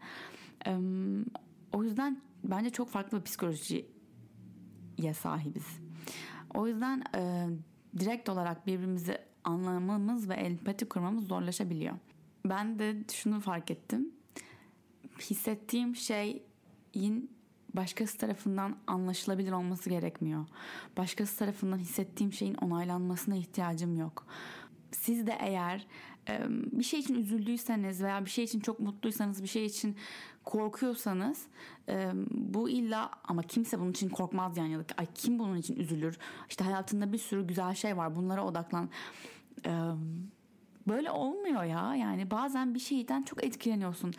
O 1.74 1.84
yüzden 1.84 2.22
bence 2.44 2.70
çok 2.70 2.90
farklı 2.90 3.20
bir 3.20 3.24
psikolojiye 3.24 3.86
sahibiz. 5.14 5.66
O 6.54 6.68
yüzden 6.68 7.04
e, 7.16 7.48
direkt 8.00 8.30
olarak 8.30 8.68
birbirimizi 8.68 9.18
anlamamız 9.44 10.30
ve 10.30 10.34
empati 10.34 10.90
kurmamız 10.90 11.28
zorlaşabiliyor. 11.28 11.96
Ben 12.46 12.80
de 12.80 12.96
şunu 13.14 13.40
fark 13.40 13.72
ettim. 13.72 14.12
Hissettiğim 15.20 15.96
şeyin 15.96 17.32
başkası 17.74 18.18
tarafından 18.18 18.78
anlaşılabilir 18.88 19.52
olması 19.52 19.90
gerekmiyor. 19.90 20.46
Başkası 20.98 21.40
tarafından 21.40 21.78
hissettiğim 21.78 22.34
şeyin 22.34 22.56
onaylanmasına 22.56 23.36
ihtiyacım 23.36 23.96
yok. 23.96 24.26
Siz 24.92 25.28
de 25.28 25.38
eğer 25.40 25.88
bir 26.72 26.84
şey 26.84 27.00
için 27.00 27.16
üzüldüyseniz 27.16 28.04
veya 28.04 28.26
bir 28.26 28.30
şey 28.30 28.44
için 28.44 28.60
çok 28.60 28.80
mutluysanız 28.80 29.44
bir 29.44 29.48
şey 29.48 29.66
için 29.66 29.96
korkuyorsanız 30.44 31.46
bu 32.32 32.70
illa 32.70 33.12
ama 33.24 33.42
kimse 33.42 33.80
bunun 33.80 33.92
için 33.92 34.10
korkmaz 34.10 34.58
yani 34.58 34.78
ay 34.98 35.08
kim 35.16 35.40
bunun 35.40 35.58
için 35.58 35.76
üzülür? 35.76 36.18
İşte 36.50 36.64
hayatında 36.64 37.14
bir 37.14 37.18
sürü 37.18 37.48
güzel 37.48 37.74
şey 37.74 37.98
var 37.98 38.16
bunlara 38.16 38.46
odaklan. 38.46 38.90
Böyle 40.88 41.12
olmuyor 41.12 41.64
ya. 41.64 41.96
Yani 41.96 42.32
bazen 42.32 42.74
bir 42.74 42.80
şeyden 42.80 43.24
çok 43.24 43.44
etkileniyorsun. 43.44 44.14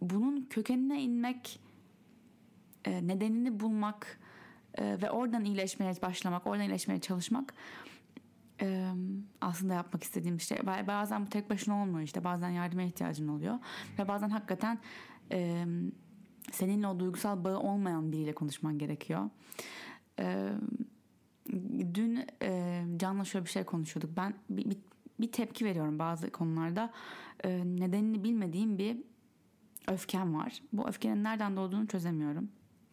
Bunun 0.00 0.46
kökenine 0.50 1.02
inmek 1.02 1.60
nedenini 2.86 3.60
bulmak 3.60 4.20
ve 4.78 5.10
oradan 5.10 5.44
iyileşmeye 5.44 5.92
başlamak 6.02 6.46
oradan 6.46 6.64
iyileşmeye 6.64 7.00
çalışmak 7.00 7.54
aslında 9.40 9.74
yapmak 9.74 10.02
istediğim 10.02 10.40
şey. 10.40 10.58
Bazen 10.86 11.26
bu 11.26 11.30
tek 11.30 11.50
başına 11.50 11.82
olmuyor 11.82 12.00
işte. 12.00 12.24
Bazen 12.24 12.50
yardıma 12.50 12.82
ihtiyacın 12.82 13.28
oluyor. 13.28 13.58
Ve 13.98 14.08
bazen 14.08 14.28
hakikaten 14.28 14.78
seninle 16.52 16.86
o 16.86 17.00
duygusal 17.00 17.44
bağı 17.44 17.58
olmayan 17.58 18.12
biriyle 18.12 18.34
konuşman 18.34 18.78
gerekiyor. 18.78 19.30
Dün 21.94 22.26
Can'la 22.98 23.24
şöyle 23.24 23.44
bir 23.44 23.50
şey 23.50 23.64
konuşuyorduk. 23.64 24.16
Ben 24.16 24.34
bir, 25.18 25.32
tepki 25.32 25.64
veriyorum 25.64 25.98
bazı 25.98 26.30
konularda. 26.30 26.92
Nedenini 27.64 28.24
bilmediğim 28.24 28.78
bir 28.78 28.96
öfkem 29.88 30.34
var. 30.34 30.62
Bu 30.72 30.88
öfkenin 30.88 31.24
nereden 31.24 31.56
doğduğunu 31.56 31.86
çözemiyorum. 31.86 32.48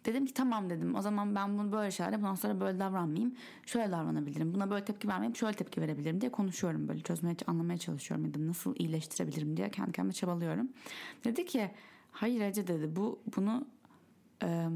Dedim 0.05 0.25
ki 0.25 0.33
tamam 0.33 0.69
dedim 0.69 0.95
o 0.95 1.01
zaman 1.01 1.35
ben 1.35 1.57
bunu 1.57 1.71
böyle 1.71 1.91
şeylerde 1.91 2.17
bundan 2.17 2.35
sonra 2.35 2.59
böyle 2.59 2.79
davranmayayım. 2.79 3.35
Şöyle 3.65 3.91
davranabilirim. 3.91 4.53
Buna 4.53 4.69
böyle 4.69 4.85
tepki 4.85 5.07
vermeyeyim 5.07 5.35
şöyle 5.35 5.53
tepki 5.53 5.81
verebilirim 5.81 6.21
diye 6.21 6.31
konuşuyorum 6.31 6.87
böyle 6.87 6.99
çözmeye 6.99 7.35
anlamaya 7.47 7.77
çalışıyorum 7.77 8.33
da 8.33 8.47
nasıl 8.47 8.75
iyileştirebilirim 8.75 9.57
diye 9.57 9.71
kendi 9.71 9.91
kendime 9.91 10.13
çabalıyorum. 10.13 10.69
Dedi 11.23 11.45
ki 11.45 11.71
hayır 12.11 12.41
Ece 12.41 12.67
dedi 12.67 12.95
bu 12.95 13.19
bunu 13.35 13.67
e, 14.43 14.67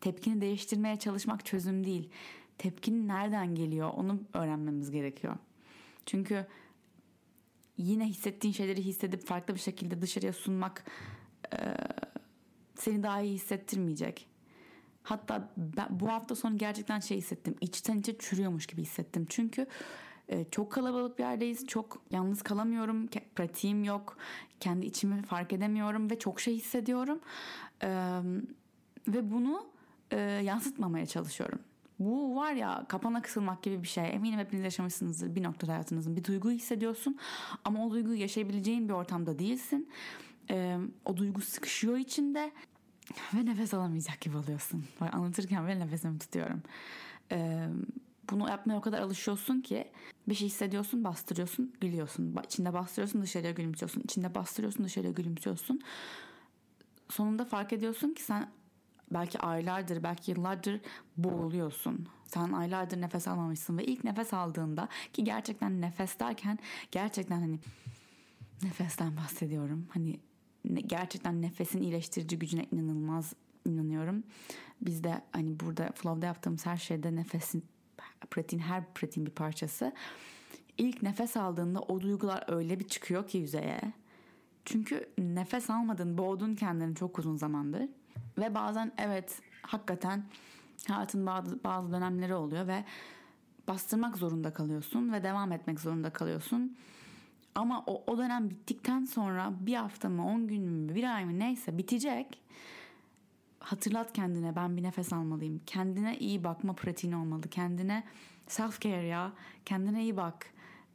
tepkini 0.00 0.40
değiştirmeye 0.40 0.98
çalışmak 0.98 1.44
çözüm 1.44 1.84
değil. 1.84 2.10
Tepkinin 2.58 3.08
nereden 3.08 3.54
geliyor 3.54 3.90
onu 3.94 4.20
öğrenmemiz 4.34 4.90
gerekiyor. 4.90 5.36
Çünkü 6.06 6.46
yine 7.76 8.06
hissettiğin 8.06 8.54
şeyleri 8.54 8.84
hissedip 8.84 9.26
farklı 9.26 9.54
bir 9.54 9.60
şekilde 9.60 10.02
dışarıya 10.02 10.32
sunmak 10.32 10.84
e, 11.52 11.58
seni 12.74 13.02
daha 13.02 13.20
iyi 13.20 13.34
hissettirmeyecek. 13.34 14.33
Hatta 15.04 15.48
ben, 15.56 15.86
bu 15.90 16.08
hafta 16.08 16.34
sonu 16.34 16.58
gerçekten 16.58 17.00
şey 17.00 17.16
hissettim. 17.16 17.54
İçten 17.60 17.98
içe 17.98 18.18
çürüyormuş 18.18 18.66
gibi 18.66 18.82
hissettim. 18.82 19.26
Çünkü 19.28 19.66
e, 20.28 20.44
çok 20.44 20.72
kalabalık 20.72 21.18
bir 21.18 21.24
yerdeyiz. 21.24 21.66
Çok 21.66 22.02
yalnız 22.10 22.42
kalamıyorum. 22.42 23.06
Pratiğim 23.36 23.84
yok. 23.84 24.16
Kendi 24.60 24.86
içimi 24.86 25.22
fark 25.22 25.52
edemiyorum 25.52 26.10
ve 26.10 26.18
çok 26.18 26.40
şey 26.40 26.54
hissediyorum. 26.54 27.20
Ve 29.08 29.30
bunu 29.30 29.66
e, 30.10 30.20
yansıtmamaya 30.20 31.06
çalışıyorum. 31.06 31.58
Bu 31.98 32.36
var 32.36 32.52
ya 32.52 32.84
kapana 32.88 33.22
kısılmak 33.22 33.62
gibi 33.62 33.82
bir 33.82 33.88
şey. 33.88 34.10
Eminim 34.14 34.38
hepiniz 34.38 34.64
yaşamışsınızdır 34.64 35.34
bir 35.34 35.42
noktada 35.42 35.72
hayatınızın. 35.72 36.16
Bir 36.16 36.24
duyguyu 36.24 36.56
hissediyorsun 36.56 37.18
ama 37.64 37.86
o 37.86 37.90
duyguyu 37.90 38.20
yaşayabileceğin 38.20 38.88
bir 38.88 38.94
ortamda 38.94 39.38
değilsin. 39.38 39.88
O 41.04 41.16
duygu 41.16 41.40
sıkışıyor 41.40 41.96
içinde 41.96 42.52
ve 43.34 43.46
nefes 43.46 43.74
alamayacak 43.74 44.20
gibi 44.20 44.36
oluyorsun. 44.36 44.84
Anlatırken 45.00 45.66
bile 45.66 45.78
nefesimi 45.78 46.18
tutuyorum. 46.18 46.62
Ee, 47.32 47.68
bunu 48.30 48.48
yapmaya 48.48 48.76
o 48.76 48.80
kadar 48.80 49.00
alışıyorsun 49.00 49.60
ki 49.60 49.92
bir 50.28 50.34
şey 50.34 50.48
hissediyorsun 50.48 51.04
bastırıyorsun 51.04 51.72
gülüyorsun. 51.80 52.36
İçinde 52.44 52.72
bastırıyorsun 52.72 53.22
dışarıya 53.22 53.52
gülümsüyorsun. 53.52 54.00
İçinde 54.00 54.34
bastırıyorsun 54.34 54.84
dışarıya 54.84 55.12
gülümsüyorsun. 55.12 55.80
Sonunda 57.08 57.44
fark 57.44 57.72
ediyorsun 57.72 58.14
ki 58.14 58.22
sen 58.22 58.50
belki 59.10 59.38
aylardır 59.38 60.02
belki 60.02 60.30
yıllardır 60.30 60.80
boğuluyorsun. 61.16 62.08
Sen 62.26 62.52
aylardır 62.52 63.00
nefes 63.00 63.28
almamışsın 63.28 63.78
ve 63.78 63.84
ilk 63.84 64.04
nefes 64.04 64.34
aldığında 64.34 64.88
ki 65.12 65.24
gerçekten 65.24 65.80
nefes 65.80 66.18
derken 66.18 66.58
gerçekten 66.92 67.40
hani 67.40 67.58
nefesten 68.62 69.16
bahsediyorum. 69.16 69.86
Hani 69.90 70.20
gerçekten 70.86 71.42
nefesin 71.42 71.82
iyileştirici 71.82 72.38
gücüne 72.38 72.66
inanılmaz 72.72 73.32
inanıyorum. 73.64 74.22
Biz 74.80 75.04
de 75.04 75.22
hani 75.32 75.60
burada 75.60 75.92
flow'da 75.94 76.26
yaptığımız 76.26 76.66
her 76.66 76.76
şeyde 76.76 77.14
nefesin 77.14 77.64
pratiğin 78.30 78.62
her 78.62 78.94
pratiğin 78.94 79.26
bir 79.26 79.32
parçası. 79.32 79.92
İlk 80.78 81.02
nefes 81.02 81.36
aldığında 81.36 81.80
o 81.80 82.00
duygular 82.00 82.44
öyle 82.48 82.80
bir 82.80 82.88
çıkıyor 82.88 83.28
ki 83.28 83.38
yüzeye. 83.38 83.80
Çünkü 84.64 85.08
nefes 85.18 85.70
almadın, 85.70 86.18
boğdun 86.18 86.54
kendini 86.54 86.94
çok 86.94 87.18
uzun 87.18 87.36
zamandır. 87.36 87.88
Ve 88.38 88.54
bazen 88.54 88.92
evet 88.98 89.40
hakikaten 89.62 90.24
hayatın 90.88 91.26
bazı, 91.26 91.64
bazı 91.64 91.92
dönemleri 91.92 92.34
oluyor 92.34 92.66
ve 92.66 92.84
bastırmak 93.68 94.16
zorunda 94.16 94.52
kalıyorsun 94.52 95.12
ve 95.12 95.22
devam 95.22 95.52
etmek 95.52 95.80
zorunda 95.80 96.10
kalıyorsun. 96.10 96.76
Ama 97.54 97.84
o, 97.86 98.04
o 98.06 98.18
dönem 98.18 98.50
bittikten 98.50 99.04
sonra 99.04 99.52
bir 99.60 99.74
hafta 99.74 100.08
mı 100.08 100.26
on 100.26 100.46
gün 100.46 100.62
mü 100.62 100.94
bir 100.94 101.14
ay 101.14 101.24
mı 101.24 101.38
neyse 101.38 101.78
bitecek. 101.78 102.42
Hatırlat 103.58 104.12
kendine 104.12 104.56
ben 104.56 104.76
bir 104.76 104.82
nefes 104.82 105.12
almalıyım. 105.12 105.60
Kendine 105.66 106.18
iyi 106.18 106.44
bakma 106.44 106.72
pratiğin 106.72 107.12
olmalı. 107.12 107.48
Kendine 107.50 108.04
self 108.46 108.80
care 108.80 109.06
ya. 109.06 109.32
Kendine 109.64 110.02
iyi 110.02 110.16
bak. 110.16 110.46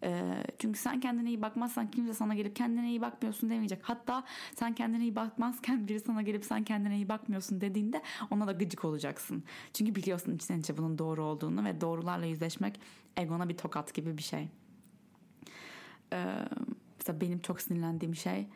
Ee, 0.04 0.44
çünkü 0.60 0.80
sen 0.80 1.00
kendine 1.00 1.30
iyi 1.30 1.42
bakmazsan 1.42 1.92
kimse 1.92 2.14
sana 2.14 2.36
gelip 2.36 2.56
kendine 2.56 2.90
iyi 2.90 3.02
bakmıyorsun 3.02 3.50
demeyecek. 3.50 3.80
Hatta 3.82 4.24
sen 4.56 4.76
kendine 4.76 5.04
iyi 5.04 5.16
bakmazken 5.16 5.88
biri 5.88 6.00
sana 6.00 6.22
gelip 6.22 6.46
sen 6.46 6.64
kendine 6.64 6.96
iyi 6.96 7.10
bakmıyorsun 7.10 7.62
dediğinde 7.62 8.02
ona 8.32 8.48
da 8.48 8.52
gıcık 8.52 8.86
olacaksın. 8.86 9.44
Çünkü 9.74 9.96
biliyorsun 9.96 10.36
içten 10.36 10.60
içe 10.60 10.78
bunun 10.78 10.98
doğru 10.98 11.24
olduğunu 11.24 11.66
ve 11.66 11.82
doğrularla 11.82 12.26
yüzleşmek 12.26 12.80
egona 13.18 13.50
bir 13.50 13.58
tokat 13.58 13.94
gibi 13.94 14.18
bir 14.18 14.24
şey. 14.24 14.50
Ee, 16.14 16.36
mesela 16.98 17.22
benim 17.22 17.40
çok 17.40 17.62
sinirlendiğim 17.62 18.16
şey 18.16 18.48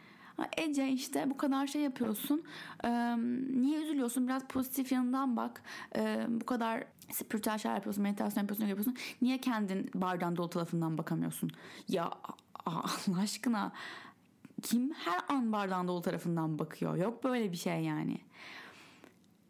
Ece 0.58 0.90
işte 0.90 1.30
bu 1.30 1.38
kadar 1.38 1.68
şey 1.68 1.82
yapıyorsun. 1.82 2.44
Ee, 2.84 3.16
niye 3.62 3.82
üzülüyorsun? 3.82 4.28
Biraz 4.28 4.44
pozitif 4.44 4.92
yanından 4.92 5.38
bak. 5.38 5.64
Ee, 5.96 6.26
bu 6.30 6.46
kadar 6.46 6.84
spiritüel 7.12 7.58
şeyler 7.58 7.76
yapıyorsun, 7.76 8.04
meditasyon 8.04 8.44
yapıyorsun, 8.44 8.66
yapıyorsun. 8.66 8.96
Niye 9.22 9.38
kendin 9.38 9.92
bardağın 9.96 10.36
dolu 10.36 10.50
tarafından 10.50 10.98
bakamıyorsun? 10.98 11.50
Ya 11.88 12.12
Allah 12.66 13.20
aşkına 13.22 13.72
kim 14.62 14.94
her 14.94 15.36
an 15.36 15.52
bardağın 15.52 15.88
dolu 15.88 16.02
tarafından 16.02 16.60
bakıyor? 16.60 16.96
Yok 16.96 17.24
böyle 17.24 17.52
bir 17.52 17.58
şey 17.58 17.84
yani. 17.84 18.18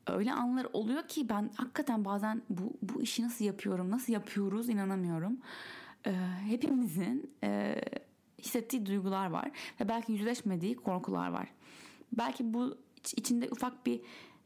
Öyle 0.08 0.34
anlar 0.34 0.68
oluyor 0.74 1.08
ki 1.08 1.30
ben 1.30 1.50
hakikaten 1.56 2.06
bazen 2.06 2.42
bu, 2.50 2.74
bu 2.82 3.02
işi 3.02 3.24
nasıl 3.24 3.46
yapıyorum, 3.46 3.92
nasıl 3.92 4.14
yapıyoruz 4.14 4.70
inanamıyorum 4.70 5.38
e, 6.08 6.12
hepimizin 6.48 7.32
e, 7.44 7.76
hissettiği 8.40 8.86
duygular 8.86 9.30
var 9.30 9.52
ve 9.82 9.88
belki 9.90 10.12
yüzleşmediği 10.12 10.76
korkular 10.76 11.30
var. 11.30 11.48
Belki 12.18 12.54
bu 12.54 12.78
içinde 13.16 13.50
ufak 13.52 13.86
bir 13.86 14.02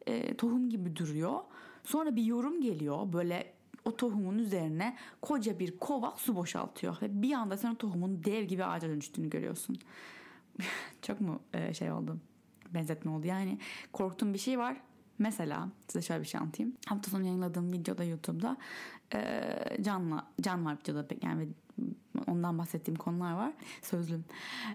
e, 0.08 0.38
tohum 0.38 0.70
gibi 0.70 0.96
duruyor. 0.96 1.40
Sonra 1.84 2.16
bir 2.16 2.24
yorum 2.24 2.62
geliyor 2.62 3.14
böyle 3.14 3.54
o 3.86 3.96
tohumun 3.96 4.38
üzerine 4.38 4.98
koca 5.22 5.60
bir 5.60 5.78
kova 5.78 6.14
su 6.18 6.36
boşaltıyor 6.36 6.98
ve 7.02 7.22
bir 7.22 7.34
anda 7.34 7.58
sen 7.58 7.72
o 7.72 7.76
tohumun 7.76 8.24
dev 8.24 8.44
gibi 8.44 8.66
ağaca 8.66 8.90
dönüştüğünü 8.90 9.30
görüyorsun. 9.30 9.78
Çok 11.02 11.22
mu 11.22 11.40
e, 11.54 11.74
şey 11.74 11.92
oldu? 11.92 12.18
Benzetme 12.74 13.12
oldu. 13.12 13.28
Yani 13.28 13.60
korktuğum 13.94 14.34
bir 14.34 14.40
şey 14.40 14.60
var. 14.60 14.78
Mesela 15.20 15.70
size 15.88 16.02
şöyle 16.02 16.22
bir 16.22 16.28
şey 16.28 16.42
anlatayım. 16.42 16.74
Hafta 16.86 17.12
sonu 17.12 17.24
yayınladığım 17.24 17.74
videoda 17.74 18.04
YouTube'da 18.04 18.58
e, 19.14 19.44
Can'la 19.82 20.28
Can 20.42 20.66
var 20.66 20.78
videoda 20.78 21.08
yani 21.22 21.48
ondan 22.28 22.58
bahsettiğim 22.58 22.98
konular 22.98 23.34
var. 23.34 23.54
Sözlüm. 23.82 24.26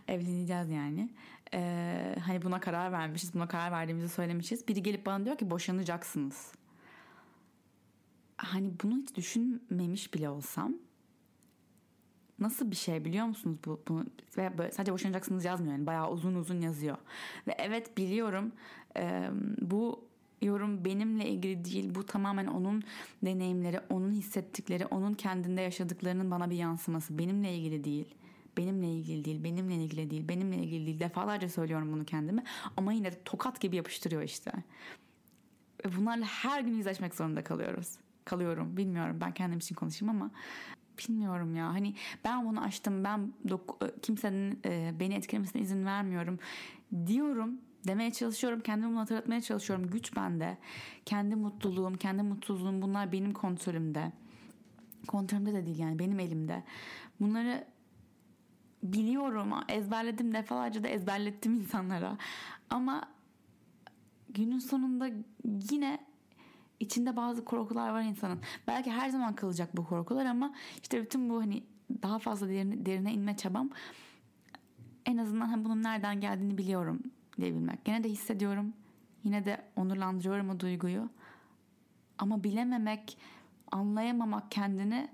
Evleneceğiz 0.08 0.70
yani. 0.70 1.10
E, 1.54 2.16
hani 2.26 2.42
buna 2.42 2.60
karar 2.60 2.92
vermişiz. 2.92 3.34
Buna 3.34 3.48
karar 3.48 3.72
verdiğimizi 3.72 4.08
söylemişiz. 4.08 4.68
Biri 4.68 4.82
gelip 4.82 5.06
bana 5.06 5.24
diyor 5.24 5.38
ki 5.38 5.50
boşanacaksınız. 5.50 6.52
Hani 8.36 8.72
bunu 8.82 8.96
hiç 8.96 9.14
düşünmemiş 9.14 10.14
bile 10.14 10.28
olsam 10.28 10.74
nasıl 12.38 12.70
bir 12.70 12.76
şey 12.76 13.04
biliyor 13.04 13.26
musunuz 13.26 13.58
bu, 13.64 13.82
bu 13.88 14.04
ve 14.36 14.58
böyle 14.58 14.72
sadece 14.72 14.92
boşanacaksınız 14.92 15.44
yazmıyor 15.44 15.72
yani 15.72 15.86
bayağı 15.86 16.10
uzun 16.10 16.34
uzun 16.34 16.60
yazıyor 16.60 16.96
ve 17.46 17.54
evet 17.58 17.96
biliyorum 17.96 18.52
e, 18.96 19.30
bu 19.60 20.04
yorum 20.42 20.84
benimle 20.84 21.28
ilgili 21.28 21.64
değil. 21.64 21.94
Bu 21.94 22.06
tamamen 22.06 22.46
onun 22.46 22.82
deneyimleri, 23.24 23.80
onun 23.90 24.12
hissettikleri, 24.12 24.86
onun 24.86 25.14
kendinde 25.14 25.60
yaşadıklarının 25.60 26.30
bana 26.30 26.50
bir 26.50 26.56
yansıması. 26.56 27.18
Benimle 27.18 27.54
ilgili 27.54 27.84
değil. 27.84 28.14
Benimle 28.56 28.92
ilgili 28.92 29.24
değil, 29.24 29.44
benimle 29.44 29.74
ilgili 29.74 30.10
değil, 30.10 30.28
benimle 30.28 30.56
ilgili 30.56 30.86
değil. 30.86 31.00
Defalarca 31.00 31.48
söylüyorum 31.48 31.92
bunu 31.92 32.04
kendime. 32.04 32.44
Ama 32.76 32.92
yine 32.92 33.12
de 33.12 33.22
tokat 33.24 33.60
gibi 33.60 33.76
yapıştırıyor 33.76 34.22
işte. 34.22 34.52
Bunlarla 35.96 36.24
her 36.24 36.60
gün 36.60 36.74
yüzleşmek 36.74 37.14
zorunda 37.14 37.44
kalıyoruz. 37.44 37.96
Kalıyorum. 38.24 38.76
Bilmiyorum. 38.76 39.18
Ben 39.20 39.34
kendim 39.34 39.58
için 39.58 39.74
konuşayım 39.74 40.14
ama 40.14 40.30
bilmiyorum 40.98 41.56
ya. 41.56 41.68
Hani 41.68 41.94
ben 42.24 42.46
bunu 42.46 42.60
açtım. 42.60 43.04
Ben 43.04 43.32
kimsenin 44.02 44.60
e, 44.64 44.94
beni 45.00 45.14
etkilemesine 45.14 45.62
izin 45.62 45.86
vermiyorum 45.86 46.38
diyorum 47.06 47.60
demeye 47.86 48.12
çalışıyorum. 48.12 48.60
Kendimi 48.60 48.90
bunu 48.92 49.00
hatırlatmaya 49.00 49.40
çalışıyorum. 49.40 49.90
Güç 49.90 50.16
bende. 50.16 50.58
Kendi 51.06 51.36
mutluluğum, 51.36 51.94
kendi 51.94 52.22
mutsuzluğum 52.22 52.82
bunlar 52.82 53.12
benim 53.12 53.32
kontrolümde. 53.32 54.12
Kontrolümde 55.06 55.52
de 55.52 55.66
değil 55.66 55.78
yani 55.78 55.98
benim 55.98 56.20
elimde. 56.20 56.62
Bunları 57.20 57.64
biliyorum. 58.82 59.52
Ezberledim 59.68 60.34
defalarca 60.34 60.82
da 60.82 60.88
ezberlettim 60.88 61.54
insanlara. 61.60 62.18
Ama 62.70 63.02
günün 64.28 64.58
sonunda 64.58 65.10
yine 65.70 65.98
içinde 66.80 67.16
bazı 67.16 67.44
korkular 67.44 67.90
var 67.90 68.02
insanın. 68.02 68.40
Belki 68.66 68.90
her 68.90 69.08
zaman 69.08 69.34
kalacak 69.34 69.76
bu 69.76 69.84
korkular 69.84 70.26
ama 70.26 70.54
işte 70.82 71.02
bütün 71.02 71.30
bu 71.30 71.40
hani 71.40 71.62
daha 72.02 72.18
fazla 72.18 72.48
derine, 72.48 72.86
derine 72.86 73.12
inme 73.12 73.36
çabam 73.36 73.70
en 75.06 75.16
azından 75.16 75.46
hani 75.46 75.64
bunun 75.64 75.82
nereden 75.82 76.20
geldiğini 76.20 76.58
biliyorum 76.58 77.02
diyebilmek. 77.40 77.84
Gene 77.84 78.04
de 78.04 78.08
hissediyorum. 78.08 78.72
Yine 79.24 79.44
de 79.44 79.64
onurlandırıyorum 79.76 80.50
o 80.50 80.60
duyguyu. 80.60 81.10
Ama 82.18 82.44
bilememek 82.44 83.18
anlayamamak 83.72 84.50
kendini 84.50 85.08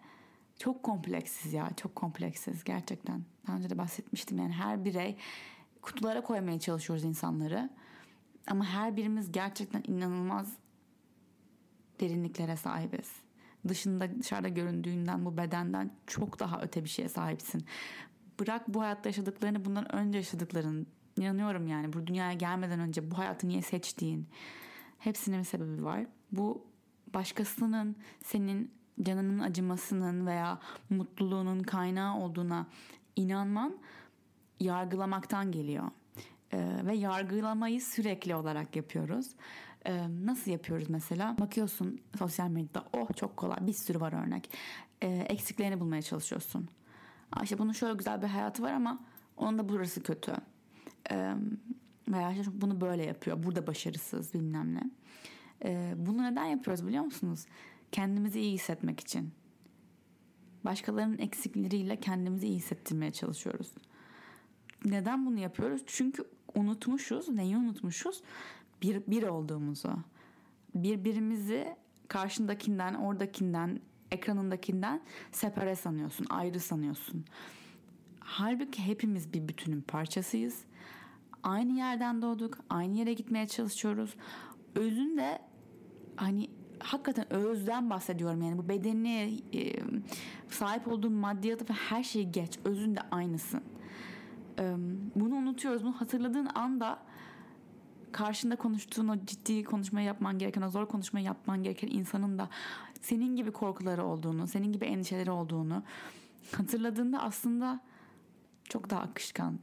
çok 0.59 0.83
kompleksiz 0.83 1.53
ya 1.53 1.71
çok 1.77 1.97
kompleksiz 1.97 2.65
gerçekten. 2.65 3.23
Daha 3.47 3.57
önce 3.57 3.71
de 3.71 3.79
bahsetmiştim 3.79 4.39
yani 4.39 4.53
her 4.53 4.85
birey 4.85 5.17
kutulara 5.83 6.21
koymaya 6.21 6.61
çalışıyoruz 6.61 7.05
insanları. 7.05 7.71
Ama 8.47 8.65
her 8.65 8.97
birimiz 8.97 9.33
gerçekten 9.33 9.83
inanılmaz 9.87 10.57
derinliklere 12.01 12.57
sahibiz. 12.57 13.13
Dışında 13.69 14.19
dışarıda 14.19 14.49
göründüğünden 14.49 15.25
bu 15.25 15.37
bedenden 15.37 15.91
çok 16.07 16.39
daha 16.39 16.61
öte 16.61 16.85
bir 16.85 16.89
şeye 16.89 17.09
sahipsin. 17.09 17.65
Bırak 18.41 18.69
bu 18.69 18.81
hayatta 18.81 19.09
yaşadıklarını 19.09 19.65
bundan 19.65 19.95
önce 19.95 20.19
yaşadıkların 20.19 20.87
inanıyorum 21.21 21.67
yani 21.67 21.93
bu 21.93 22.07
dünyaya 22.07 22.33
gelmeden 22.33 22.81
önce 22.81 23.11
bu 23.11 23.19
hayatı 23.19 23.49
niye 23.49 23.63
seçtiğin 23.63 24.29
hepsinin 24.99 25.39
bir 25.39 25.45
sebebi 25.45 25.85
var. 25.85 26.07
Bu 26.33 26.67
başkasının 27.15 27.97
senin 28.25 28.71
canının 29.03 29.39
acımasının 29.39 30.27
veya 30.27 30.59
mutluluğunun 30.91 31.63
kaynağı 31.63 32.17
olduğuna 32.19 32.67
inanman 33.17 33.79
yargılamaktan 34.61 35.53
geliyor. 35.53 35.91
Ee, 36.53 36.81
ve 36.85 36.95
yargılamayı 36.95 37.81
sürekli 37.83 38.35
olarak 38.35 38.77
yapıyoruz. 38.77 39.31
Ee, 39.87 40.07
nasıl 40.25 40.51
yapıyoruz 40.51 40.91
mesela? 40.91 41.39
Bakıyorsun 41.39 42.01
sosyal 42.19 42.49
medyada 42.49 42.85
oh 42.93 43.17
çok 43.17 43.37
kolay 43.37 43.67
bir 43.67 43.73
sürü 43.73 44.01
var 44.01 44.13
örnek. 44.13 44.51
Ee, 45.03 45.09
eksiklerini 45.09 45.81
bulmaya 45.81 46.03
çalışıyorsun. 46.03 46.69
Aa, 47.33 47.43
işte 47.43 47.59
bunun 47.59 47.73
şöyle 47.73 47.95
güzel 47.95 48.23
bir 48.23 48.27
hayatı 48.27 48.63
var 48.63 48.73
ama 48.73 49.01
onun 49.37 49.59
da 49.59 49.69
burası 49.69 50.03
kötü. 50.03 50.33
Veya 52.09 52.33
işte 52.33 52.51
bunu 52.55 52.81
böyle 52.81 53.07
yapıyor. 53.07 53.43
Burada 53.43 53.67
başarısız 53.67 54.35
bilmem 54.35 54.75
ne. 54.75 54.91
Bunu 55.97 56.23
neden 56.23 56.45
yapıyoruz 56.45 56.87
biliyor 56.87 57.05
musunuz? 57.05 57.47
Kendimizi 57.93 58.41
iyi 58.41 58.53
hissetmek 58.53 59.01
için. 59.01 59.33
Başkalarının 60.65 61.19
eksikleriyle 61.19 61.97
kendimizi 62.01 62.47
iyi 62.47 62.57
hissettirmeye 62.57 63.13
çalışıyoruz. 63.13 63.71
Neden 64.85 65.27
bunu 65.27 65.39
yapıyoruz? 65.39 65.83
Çünkü 65.87 66.25
unutmuşuz. 66.55 67.29
Neyi 67.29 67.57
unutmuşuz? 67.57 68.23
Bir, 68.83 69.07
bir 69.07 69.23
olduğumuzu. 69.23 69.97
Birbirimizi 70.75 71.77
karşındakinden, 72.09 72.95
oradakinden, 72.95 73.81
ekranındakinden 74.11 75.03
separe 75.33 75.77
sanıyorsun, 75.77 76.27
ayrı 76.31 76.61
sanıyorsun. 76.61 77.25
Halbuki 78.21 78.83
hepimiz 78.83 79.33
bir 79.33 79.49
bütünün 79.49 79.81
parçasıyız. 79.81 80.65
Aynı 81.43 81.73
yerden 81.73 82.23
doğduk, 82.23 82.59
aynı 82.71 82.97
yere 82.97 83.13
gitmeye 83.13 83.47
çalışıyoruz. 83.47 84.15
Özünde 84.75 85.39
hani 86.17 86.51
hakikaten 86.81 87.33
özden 87.33 87.91
bahsediyorum 87.91 88.43
yani. 88.43 88.59
Bu 88.59 88.69
bedeni 88.69 89.41
e, 89.55 89.73
sahip 90.51 90.89
olduğun 90.89 91.13
maddiyatı 91.13 91.69
ve 91.69 91.73
her 91.73 92.03
şeyi 92.03 92.33
geç. 92.33 92.59
Özünde 92.65 93.01
aynısın. 93.11 93.63
E, 94.59 94.75
bunu 95.15 95.35
unutuyoruz. 95.35 95.85
Bunu 95.85 96.01
hatırladığın 96.01 96.49
anda 96.55 96.99
karşında 98.13 98.57
konuştuğun 98.57 99.09
o 99.09 99.17
ciddi 99.27 99.65
konuşmayı 99.65 100.07
yapman 100.07 100.39
gereken 100.39 100.63
o 100.63 100.71
zor 100.71 100.87
konuşmayı 100.87 101.27
yapman 101.27 101.63
gereken 101.63 101.89
insanın 101.89 102.39
da 102.39 102.49
senin 103.01 103.37
gibi 103.37 103.51
korkuları 103.53 104.05
olduğunu 104.05 104.47
senin 104.47 104.73
gibi 104.73 104.85
endişeleri 104.85 105.31
olduğunu 105.31 105.83
hatırladığında 106.57 107.23
aslında 107.23 107.81
çok 108.65 108.91
daha 108.91 109.01
akışkan 109.01 109.59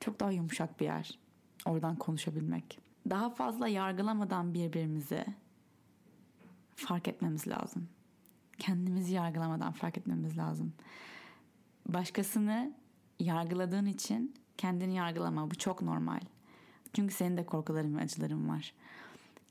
çok 0.00 0.20
daha 0.20 0.30
yumuşak 0.30 0.80
bir 0.80 0.84
yer 0.84 1.18
oradan 1.66 1.96
konuşabilmek 1.96 2.86
daha 3.10 3.30
fazla 3.30 3.68
yargılamadan 3.68 4.54
birbirimizi 4.54 5.24
fark 6.74 7.08
etmemiz 7.08 7.48
lazım. 7.48 7.88
Kendimizi 8.58 9.14
yargılamadan 9.14 9.72
fark 9.72 9.98
etmemiz 9.98 10.38
lazım. 10.38 10.72
Başkasını 11.86 12.72
yargıladığın 13.18 13.86
için 13.86 14.34
kendini 14.58 14.94
yargılama. 14.94 15.50
Bu 15.50 15.54
çok 15.54 15.82
normal. 15.82 16.20
Çünkü 16.92 17.14
senin 17.14 17.36
de 17.36 17.46
korkuların 17.46 17.96
ve 17.96 18.00
acıların 18.00 18.48
var. 18.48 18.74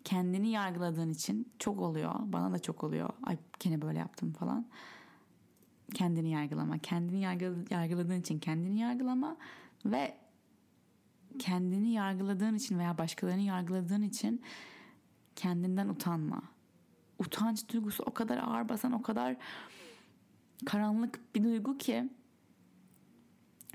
Kendini 0.04 0.50
yargıladığın 0.50 1.10
için 1.10 1.52
çok 1.60 1.80
oluyor. 1.80 2.14
Bana 2.20 2.54
da 2.54 2.60
çok 2.60 2.84
oluyor. 2.84 3.10
Ay 3.24 3.38
gene 3.60 3.82
böyle 3.82 4.00
yaptım 4.00 4.34
falan. 4.34 4.66
Kendini 5.94 6.32
yargılama. 6.32 6.78
Kendini 6.78 7.22
yargıladığın 7.70 8.20
için 8.20 8.40
kendini 8.40 8.80
yargılama 8.80 9.38
ve 9.86 10.18
kendini 11.38 11.92
yargıladığın 11.94 12.56
için 12.56 12.80
veya 12.80 12.98
başkalarını 12.98 13.42
yargıladığın 13.42 14.02
için 14.02 14.42
kendinden 15.36 15.90
utanma 15.90 16.42
utanç 17.20 17.70
duygusu 17.70 18.04
o 18.04 18.14
kadar 18.14 18.38
ağır 18.38 18.70
basan 18.70 18.92
o 18.92 19.02
kadar 19.02 19.38
karanlık 20.66 21.36
bir 21.36 21.44
duygu 21.44 21.78
ki 21.78 22.10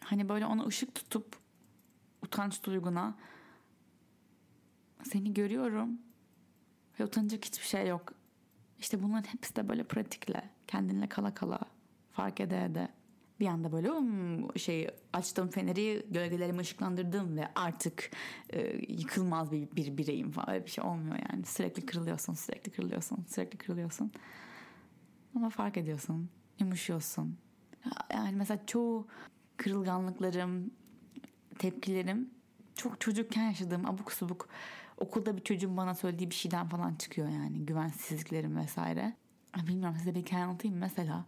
hani 0.05 0.29
böyle 0.29 0.47
ona 0.47 0.67
ışık 0.67 0.95
tutup 0.95 1.37
utanç 2.23 2.65
duyguna 2.65 3.15
seni 5.03 5.35
görüyorum 5.35 5.99
ve 7.01 7.05
utanacak 7.05 7.45
hiçbir 7.45 7.67
şey 7.67 7.87
yok. 7.87 8.13
İşte 8.79 9.03
bunların 9.03 9.33
hepsi 9.33 9.57
de 9.57 9.69
böyle 9.69 9.85
pratikle, 9.85 10.51
kendinle 10.67 11.09
kala 11.09 11.35
kala, 11.35 11.61
fark 12.11 12.41
ede 12.41 12.65
ede. 12.65 12.89
Bir 13.41 13.47
anda 13.47 13.73
böyle 13.73 13.93
um, 13.93 14.59
şey 14.59 14.89
açtım 15.13 15.49
feneri, 15.49 16.07
gölgelerimi 16.11 16.61
ışıklandırdım 16.61 17.37
ve 17.37 17.49
artık 17.55 18.11
e, 18.51 18.61
yıkılmaz 18.89 19.53
bir, 19.53 19.71
bir 19.77 19.97
bireyim 19.97 20.31
falan. 20.31 20.51
Öyle 20.51 20.67
bir 20.67 20.71
şey 20.71 20.85
olmuyor 20.85 21.17
yani. 21.33 21.45
Sürekli 21.45 21.87
kırılıyorsun, 21.87 22.35
sürekli 22.35 22.73
kırılıyorsun, 22.73 23.25
sürekli 23.29 23.59
kırılıyorsun. 23.59 24.13
Ama 25.37 25.51
fark 25.51 25.77
ediyorsun, 25.77 26.31
yumuşuyorsun. 26.61 27.37
Yani 28.13 28.37
mesela 28.37 28.67
çoğu 28.67 29.07
kırılganlıklarım, 29.57 30.71
tepkilerim 31.59 32.31
çok 32.75 33.01
çocukken 33.01 33.43
yaşadığım 33.43 33.87
abuk 33.87 34.13
subuk 34.13 34.49
okulda 34.99 35.37
bir 35.37 35.43
çocuğun 35.45 35.77
bana 35.77 35.95
söylediği 35.95 36.31
bir 36.31 36.35
şeyden 36.35 36.69
falan 36.69 36.95
çıkıyor 36.95 37.29
yani 37.29 37.67
güvensizliklerim 37.67 38.57
vesaire. 38.57 39.17
Bilmiyorum 39.67 39.97
size 39.99 40.15
bir 40.15 40.21
hikaye 40.21 40.45
anlatayım. 40.45 40.77
Mesela 40.77 41.25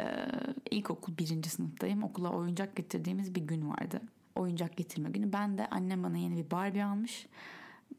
ee, 0.00 0.26
ilkokul 0.70 1.18
birinci 1.18 1.50
sınıftayım. 1.50 2.02
Okula 2.02 2.30
oyuncak 2.30 2.76
getirdiğimiz 2.76 3.34
bir 3.34 3.40
gün 3.40 3.70
vardı. 3.70 4.00
Oyuncak 4.34 4.76
getirme 4.76 5.10
günü. 5.10 5.32
Ben 5.32 5.58
de 5.58 5.66
annem 5.66 6.02
bana 6.02 6.16
yeni 6.16 6.36
bir 6.36 6.50
Barbie 6.50 6.84
almış. 6.84 7.26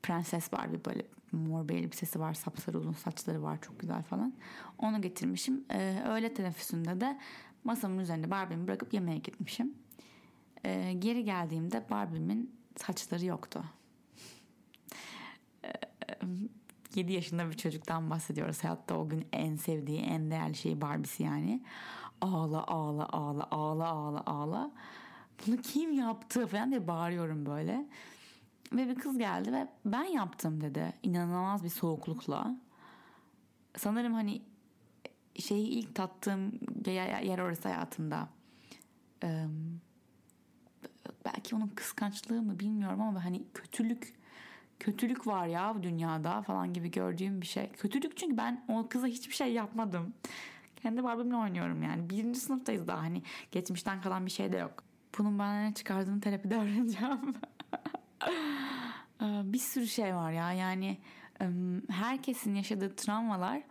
Prenses 0.03 0.51
Barbie 0.51 0.85
böyle 0.85 1.05
mor 1.31 1.69
bir 1.69 1.75
elbisesi 1.75 2.19
var. 2.19 2.33
Sapsarı 2.33 2.79
uzun 2.79 2.93
saçları 2.93 3.43
var. 3.43 3.61
Çok 3.61 3.79
güzel 3.79 4.03
falan. 4.03 4.33
Onu 4.77 5.01
getirmişim. 5.01 5.65
Ee, 5.71 6.03
öğle 6.07 6.33
teneffüsünde 6.33 7.01
de 7.01 7.19
masamın 7.63 7.99
üzerinde 7.99 8.31
Barbie'mi 8.31 8.67
bırakıp 8.67 8.93
yemeğe 8.93 9.17
gitmişim. 9.17 9.73
Ee, 10.65 10.93
geri 10.99 11.23
geldiğimde 11.23 11.89
Barbie'min 11.89 12.55
saçları 12.75 13.25
yoktu. 13.25 13.63
Ee, 15.65 15.71
7 16.95 17.13
yaşında 17.13 17.49
bir 17.49 17.57
çocuktan 17.57 18.09
bahsediyoruz. 18.09 18.63
Hayatta 18.63 18.95
o 18.97 19.09
gün 19.09 19.27
en 19.33 19.55
sevdiği, 19.55 19.99
en 19.99 20.31
değerli 20.31 20.55
şey 20.55 20.81
Barbie'si 20.81 21.23
yani. 21.23 21.63
Ağla 22.21 22.67
ağla 22.67 23.09
ağla 23.09 23.47
ağla 23.51 23.87
ağla 23.87 24.23
ağla. 24.25 24.71
Bunu 25.47 25.57
kim 25.57 25.91
yaptı 25.91 26.47
falan 26.47 26.69
diye 26.69 26.87
bağırıyorum 26.87 27.45
böyle. 27.45 27.85
Ve 28.73 28.87
bir 28.89 28.95
kız 28.95 29.17
geldi 29.17 29.53
ve 29.53 29.67
ben 29.85 30.03
yaptım 30.03 30.61
dedi. 30.61 30.93
İnanılmaz 31.03 31.63
bir 31.63 31.69
soğuklukla. 31.69 32.57
Sanırım 33.77 34.13
hani 34.13 34.41
şeyi 35.39 35.67
ilk 35.67 35.95
tattığım 35.95 36.59
yer 36.85 37.39
orası 37.39 37.69
hayatımda. 37.69 38.29
Ee, 39.23 39.45
belki 41.25 41.55
onun 41.55 41.67
kıskançlığı 41.67 42.41
mı 42.41 42.59
bilmiyorum 42.59 43.01
ama 43.01 43.25
hani 43.25 43.43
kötülük 43.53 44.16
kötülük 44.79 45.27
var 45.27 45.47
ya 45.47 45.75
dünyada 45.83 46.41
falan 46.41 46.73
gibi 46.73 46.91
gördüğüm 46.91 47.41
bir 47.41 47.47
şey. 47.47 47.69
Kötülük 47.69 48.17
çünkü 48.17 48.37
ben 48.37 48.65
o 48.67 48.87
kıza 48.89 49.07
hiçbir 49.07 49.33
şey 49.33 49.53
yapmadım. 49.53 50.13
Kendi 50.75 51.03
Barbie'mle 51.03 51.35
oynuyorum 51.35 51.83
yani. 51.83 52.09
Birinci 52.09 52.39
sınıftayız 52.39 52.87
daha 52.87 53.01
hani 53.01 53.21
geçmişten 53.51 54.01
kalan 54.01 54.25
bir 54.25 54.31
şey 54.31 54.51
de 54.51 54.57
yok. 54.57 54.83
Bunun 55.17 55.39
bana 55.39 55.61
ne 55.61 55.73
çıkardığını 55.73 56.21
terapide 56.21 56.55
öğreneceğim. 56.61 57.33
Ee, 59.21 59.41
bir 59.43 59.59
sürü 59.59 59.87
şey 59.87 60.15
var 60.15 60.31
ya 60.31 60.53
yani 60.53 60.97
herkesin 61.89 62.55
yaşadığı 62.55 62.95
travmalar 62.95 63.61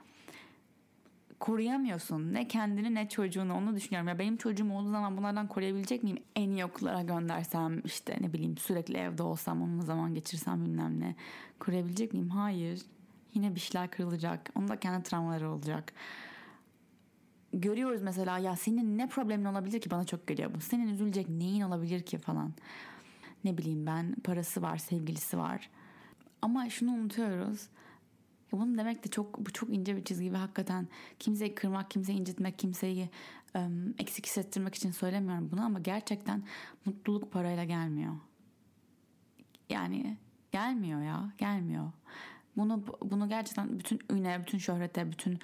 koruyamıyorsun. 1.38 2.35
Ne 2.35 2.49
kendini 2.49 2.94
ne 2.94 3.09
çocuğunu 3.09 3.55
onu 3.55 3.77
düşünüyorum. 3.77 4.09
Ya 4.09 4.18
benim 4.18 4.37
çocuğum 4.37 4.72
olduğu 4.72 4.90
zaman 4.90 5.16
bunlardan 5.16 5.46
koruyabilecek 5.46 6.03
miyim? 6.03 6.18
En 6.37 6.51
iyi 6.51 6.64
okullara 6.64 7.03
göndersem 7.03 7.83
işte 7.85 8.18
ne 8.20 8.33
bileyim 8.33 8.59
sürekli 8.59 8.96
evde 8.96 9.22
olsam 9.22 9.62
onunla 9.62 9.83
zaman 9.83 10.14
geçirsem 10.14 10.64
bilmem 10.64 11.01
ne. 11.01 11.14
Koruyabilecek 11.59 12.12
miyim? 12.12 12.31
Hayır. 12.31 12.83
Yine 13.35 13.55
bir 13.55 13.61
şeyler 13.61 13.90
kırılacak. 13.90 14.51
Onun 14.55 14.68
da 14.68 14.81
kendi 14.81 15.03
travmaları 15.03 15.51
olacak. 15.51 15.92
Görüyoruz 17.53 18.03
mesela 18.03 18.38
ya 18.38 18.57
senin 18.57 18.99
ne 18.99 19.09
problemin 19.09 19.44
olabilir 19.44 19.81
ki 19.81 19.90
bana 19.90 20.05
çok 20.05 20.27
geliyor 20.27 20.55
bu. 20.55 20.61
Senin 20.61 20.88
üzülecek 20.88 21.29
neyin 21.29 21.61
olabilir 21.61 22.03
ki 22.03 22.18
falan. 22.18 22.53
Ne 23.44 23.59
bileyim 23.59 23.87
ben 23.87 24.14
parası 24.25 24.62
var, 24.62 24.77
sevgilisi 24.77 25.38
var. 25.38 25.70
Ama 26.42 26.70
şunu 26.70 26.90
unutuyoruz 26.90 27.68
Ya 28.52 28.61
bunu 28.61 28.78
demek 28.78 29.04
de 29.04 29.09
çok 29.09 29.46
bu 29.46 29.52
çok 29.52 29.70
ince 29.70 29.96
bir 29.96 30.04
çizgi 30.04 30.32
ve 30.32 30.37
hakikaten 30.37 30.88
kimseyi 31.18 31.54
kırmak, 31.54 31.90
kimseyi 31.90 32.18
incitmek, 32.18 32.59
kimseyi 32.59 33.11
um, 33.54 33.94
eksik 33.98 34.26
hissettirmek 34.26 34.74
için 34.74 34.90
söylemiyorum 34.90 35.48
bunu 35.52 35.64
ama 35.64 35.78
gerçekten 35.78 36.42
mutluluk 36.85 37.32
parayla 37.32 37.64
gelmiyor. 37.64 38.14
Yani 39.70 40.16
gelmiyor 40.52 41.02
ya, 41.02 41.32
gelmiyor. 41.38 41.92
Bunu 42.56 42.85
bunu 43.02 43.28
gerçekten 43.28 43.78
bütün 43.78 43.98
üne, 44.11 44.40
bütün 44.40 44.59
şöhrete, 44.59 45.12
bütün 45.12 45.38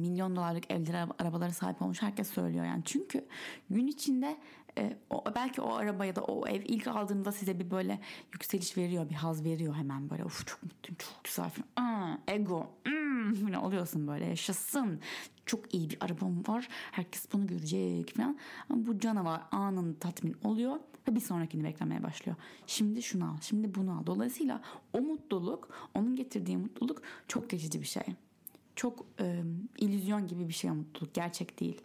milyon 0.00 0.36
dolarlık 0.36 0.70
evlere, 0.70 1.06
arabalara 1.18 1.50
sahip 1.50 1.82
olmuş 1.82 2.02
herkes 2.02 2.30
söylüyor 2.30 2.64
yani. 2.64 2.82
Çünkü 2.84 3.24
gün 3.70 3.86
içinde 3.86 4.36
e, 4.78 4.96
belki 5.34 5.60
o 5.60 5.74
araba 5.74 6.04
ya 6.04 6.16
da 6.16 6.22
o 6.22 6.46
ev 6.46 6.62
ilk 6.64 6.86
aldığında 6.86 7.32
size 7.32 7.60
bir 7.60 7.70
böyle 7.70 8.00
yükseliş 8.32 8.76
veriyor, 8.76 9.10
bir 9.10 9.14
haz 9.14 9.44
veriyor 9.44 9.74
hemen 9.74 10.10
böyle. 10.10 10.24
Uf 10.24 10.46
çok 10.46 10.62
mutluyum, 10.62 10.96
çok 10.98 11.24
güzel 11.24 11.50
falan. 11.50 11.88
Aa, 11.88 12.18
ego, 12.28 12.70
mm, 12.86 13.52
ne 13.52 13.58
oluyorsun 13.58 14.06
böyle 14.08 14.24
yaşasın. 14.24 15.00
Çok 15.46 15.74
iyi 15.74 15.90
bir 15.90 15.98
arabam 16.00 16.46
var. 16.48 16.68
Herkes 16.92 17.32
bunu 17.32 17.46
görecek 17.46 18.16
falan. 18.16 18.38
Ama 18.70 18.86
bu 18.86 18.98
canavar 18.98 19.42
anında 19.52 19.98
tatmin 19.98 20.36
oluyor 20.44 20.76
ve 21.08 21.14
bir 21.14 21.20
sonrakini 21.20 21.64
beklemeye 21.64 22.02
başlıyor. 22.02 22.36
Şimdi 22.66 23.02
şunu 23.02 23.24
al, 23.24 23.36
şimdi 23.40 23.74
bunu 23.74 23.98
al. 23.98 24.06
Dolayısıyla 24.06 24.62
o 24.92 25.00
mutluluk, 25.00 25.68
onun 25.94 26.16
getirdiği 26.16 26.56
mutluluk 26.56 27.02
çok 27.28 27.50
geçici 27.50 27.80
bir 27.80 27.86
şey. 27.86 28.02
Çok 28.76 29.06
e, 29.20 29.42
illüzyon 29.78 30.26
gibi 30.26 30.48
bir 30.48 30.54
şey 30.54 30.70
mutluluk, 30.70 31.14
gerçek 31.14 31.60
değil. 31.60 31.80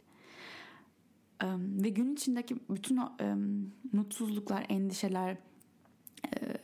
E, 1.44 1.48
ve 1.58 1.90
gün 1.90 2.14
içindeki 2.14 2.56
bütün 2.70 2.98
o 2.98 3.12
e, 3.22 3.36
mutsuzluklar, 3.94 4.66
endişeler, 4.70 5.38
e, 6.26 6.58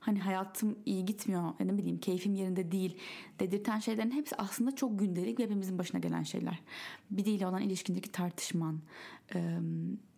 hani 0.00 0.20
hayatım 0.20 0.78
iyi 0.86 1.04
gitmiyor, 1.04 1.52
ne 1.60 1.78
bileyim 1.78 1.98
keyfim 1.98 2.34
yerinde 2.34 2.72
değil 2.72 2.98
dedirten 3.40 3.78
şeylerin 3.78 4.10
hepsi 4.10 4.36
aslında 4.36 4.74
çok 4.74 4.98
gündelik 4.98 5.40
ve 5.40 5.44
hepimizin 5.44 5.78
başına 5.78 6.00
gelen 6.00 6.22
şeyler. 6.22 6.60
Biriyle 7.10 7.46
olan 7.46 7.62
ilişkindeki 7.62 8.12
tartışman, 8.12 8.80
e, 9.34 9.58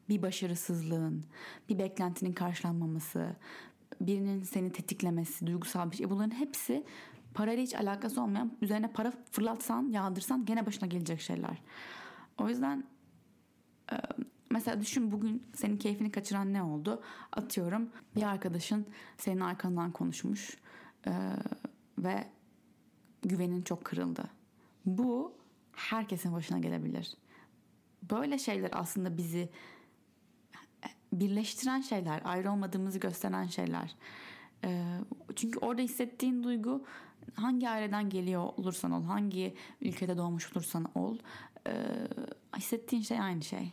bir 0.09 0.23
başarısızlığın, 0.23 1.25
bir 1.69 1.79
beklentinin 1.79 2.33
karşılanmaması, 2.33 3.37
birinin 4.01 4.43
seni 4.43 4.73
tetiklemesi, 4.73 5.47
duygusal 5.47 5.91
bir 5.91 5.97
şey. 5.97 6.11
Bunların 6.11 6.37
hepsi 6.37 6.85
parayla 7.35 7.63
hiç 7.63 7.75
alakası 7.75 8.23
olmayan, 8.23 8.53
üzerine 8.61 8.93
para 8.93 9.13
fırlatsan, 9.33 9.89
yağdırsan 9.89 10.45
gene 10.45 10.67
başına 10.67 10.89
gelecek 10.89 11.21
şeyler. 11.21 11.63
O 12.39 12.49
yüzden 12.49 12.85
mesela 14.51 14.81
düşün 14.81 15.13
bugün 15.13 15.43
senin 15.55 15.77
keyfini 15.77 16.13
kaçıran 16.13 16.53
ne 16.53 16.63
oldu? 16.63 17.03
Atıyorum 17.33 17.91
bir 18.17 18.23
arkadaşın 18.23 18.87
senin 19.19 19.41
arkandan 19.41 19.91
konuşmuş 19.91 20.57
ve 21.99 22.25
güvenin 23.23 23.63
çok 23.63 23.85
kırıldı. 23.85 24.31
Bu 24.87 25.35
herkesin 25.73 26.33
başına 26.33 26.59
gelebilir. 26.59 27.15
Böyle 28.03 28.39
şeyler 28.39 28.71
aslında 28.73 29.17
bizi 29.17 29.49
birleştiren 31.13 31.81
şeyler, 31.81 32.23
ayrı 32.25 32.53
olmadığımızı 32.53 32.99
gösteren 32.99 33.47
şeyler. 33.47 33.95
E, 34.65 34.99
çünkü 35.37 35.59
orada 35.59 35.83
hissettiğin 35.83 36.43
duygu 36.43 36.85
hangi 37.35 37.69
aileden 37.69 38.11
geliyor 38.11 38.43
olursan 38.57 38.91
ol, 38.91 39.05
hangi 39.05 39.55
ülkede 39.81 40.17
doğmuş 40.17 40.53
olursan 40.53 40.87
ol, 40.95 41.19
e, 41.67 41.73
hissettiğin 42.57 43.03
şey 43.03 43.21
aynı 43.21 43.43
şey. 43.43 43.73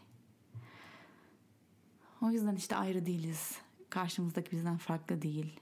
O 2.21 2.31
yüzden 2.31 2.55
işte 2.55 2.75
ayrı 2.75 3.05
değiliz. 3.05 3.57
Karşımızdaki 3.89 4.51
bizden 4.51 4.77
farklı 4.77 5.21
değil. 5.21 5.59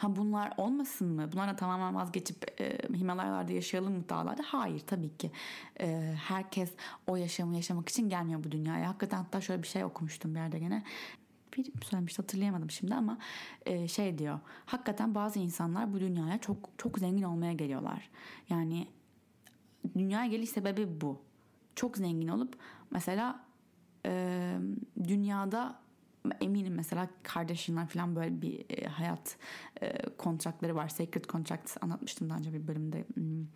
Ha 0.00 0.16
bunlar 0.16 0.52
olmasın 0.56 1.08
mı? 1.08 1.32
Bunlara 1.32 1.56
tamamen 1.56 1.94
vazgeçip 1.94 2.60
e, 2.60 2.78
Himalayalarda 2.94 3.52
yaşayalım 3.52 3.94
mı 3.94 4.08
dağlarda? 4.08 4.42
Hayır 4.46 4.80
tabii 4.80 5.16
ki. 5.16 5.30
E, 5.80 6.14
herkes 6.28 6.72
o 7.06 7.16
yaşamı 7.16 7.56
yaşamak 7.56 7.88
için 7.88 8.08
gelmiyor 8.08 8.44
bu 8.44 8.52
dünyaya. 8.52 8.88
Hakikaten 8.88 9.16
hatta 9.16 9.40
şöyle 9.40 9.62
bir 9.62 9.68
şey 9.68 9.84
okumuştum 9.84 10.34
bir 10.34 10.40
yerde 10.40 10.58
gene. 10.58 10.84
Bir 11.56 11.72
söylemişti 11.82 12.22
hatırlayamadım 12.22 12.70
şimdi 12.70 12.94
ama 12.94 13.18
e, 13.66 13.88
şey 13.88 14.18
diyor. 14.18 14.40
Hakikaten 14.66 15.14
bazı 15.14 15.38
insanlar 15.38 15.92
bu 15.92 16.00
dünyaya 16.00 16.38
çok 16.38 16.56
çok 16.78 16.98
zengin 16.98 17.22
olmaya 17.22 17.52
geliyorlar. 17.52 18.10
Yani 18.48 18.88
dünyaya 19.94 20.26
geliş 20.26 20.50
sebebi 20.50 21.00
bu. 21.00 21.29
Çok 21.80 21.96
zengin 21.96 22.28
olup 22.28 22.56
mesela 22.90 23.44
e, 24.06 24.58
dünyada 25.04 25.78
eminim 26.40 26.74
mesela 26.74 27.08
kardeşinler 27.22 27.86
falan 27.86 28.16
böyle 28.16 28.42
bir 28.42 28.64
e, 28.70 28.88
hayat 28.88 29.36
e, 29.82 30.10
kontratları 30.10 30.74
var. 30.74 30.88
Sacred 30.88 31.24
Contracts 31.24 31.76
anlatmıştım 31.80 32.30
daha 32.30 32.38
önce 32.38 32.52
bir 32.52 32.68
bölümde. 32.68 33.04
Hmm. 33.14 33.46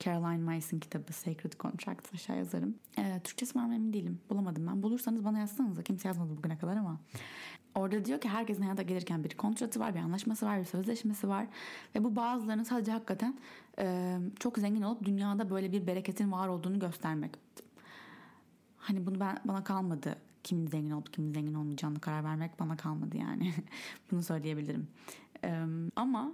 Caroline 0.00 0.54
Myson 0.54 0.78
kitabı 0.78 1.12
Sacred 1.12 1.52
Contracts 1.60 2.14
aşağı 2.14 2.36
yazarım. 2.36 2.74
E, 2.98 3.20
Türkçesi 3.24 3.58
var 3.58 3.66
mı 3.66 3.74
emin 3.74 3.92
değilim. 3.92 4.20
Bulamadım 4.30 4.66
ben. 4.66 4.82
Bulursanız 4.82 5.24
bana 5.24 5.38
yazsanız. 5.38 5.82
Kimse 5.84 6.08
yazmadı 6.08 6.36
bugüne 6.36 6.58
kadar 6.58 6.76
ama. 6.76 7.00
Orada 7.76 8.04
diyor 8.04 8.20
ki 8.20 8.28
herkesin 8.28 8.62
hayata 8.62 8.82
gelirken 8.82 9.24
bir 9.24 9.30
kontratı 9.30 9.80
var, 9.80 9.94
bir 9.94 10.00
anlaşması 10.00 10.46
var, 10.46 10.60
bir 10.60 10.64
sözleşmesi 10.64 11.28
var. 11.28 11.46
Ve 11.94 12.04
bu 12.04 12.16
bazılarının 12.16 12.62
sadece 12.62 12.92
hakikaten 12.92 13.38
e, 13.78 14.16
çok 14.40 14.58
zengin 14.58 14.82
olup 14.82 15.04
dünyada 15.04 15.50
böyle 15.50 15.72
bir 15.72 15.86
bereketin 15.86 16.32
var 16.32 16.48
olduğunu 16.48 16.78
göstermek. 16.78 17.34
Hani 18.76 19.06
bunu 19.06 19.20
ben 19.20 19.38
bana 19.44 19.64
kalmadı 19.64 20.16
kimin 20.44 20.66
zengin 20.66 20.90
olup 20.90 21.12
kimin 21.12 21.32
zengin 21.32 21.54
olmayacağını 21.54 22.00
karar 22.00 22.24
vermek 22.24 22.60
bana 22.60 22.76
kalmadı 22.76 23.16
yani. 23.16 23.54
Bunu 24.10 24.22
söyleyebilirim. 24.22 24.88
Ee, 25.44 25.64
ama 25.96 26.32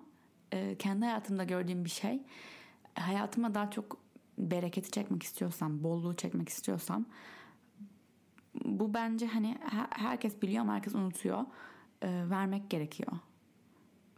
e, 0.52 0.76
kendi 0.78 1.04
hayatımda 1.04 1.44
gördüğüm 1.44 1.84
bir 1.84 1.90
şey 1.90 2.22
hayatıma 2.94 3.54
daha 3.54 3.70
çok 3.70 3.96
bereketi 4.38 4.90
çekmek 4.90 5.22
istiyorsam, 5.22 5.82
bolluğu 5.82 6.16
çekmek 6.16 6.48
istiyorsam 6.48 7.04
bu 8.64 8.94
bence 8.94 9.26
hani 9.26 9.58
herkes 9.90 10.42
biliyor 10.42 10.62
ama 10.62 10.74
herkes 10.74 10.94
unutuyor. 10.94 11.44
Ee, 12.02 12.24
vermek 12.30 12.70
gerekiyor. 12.70 13.12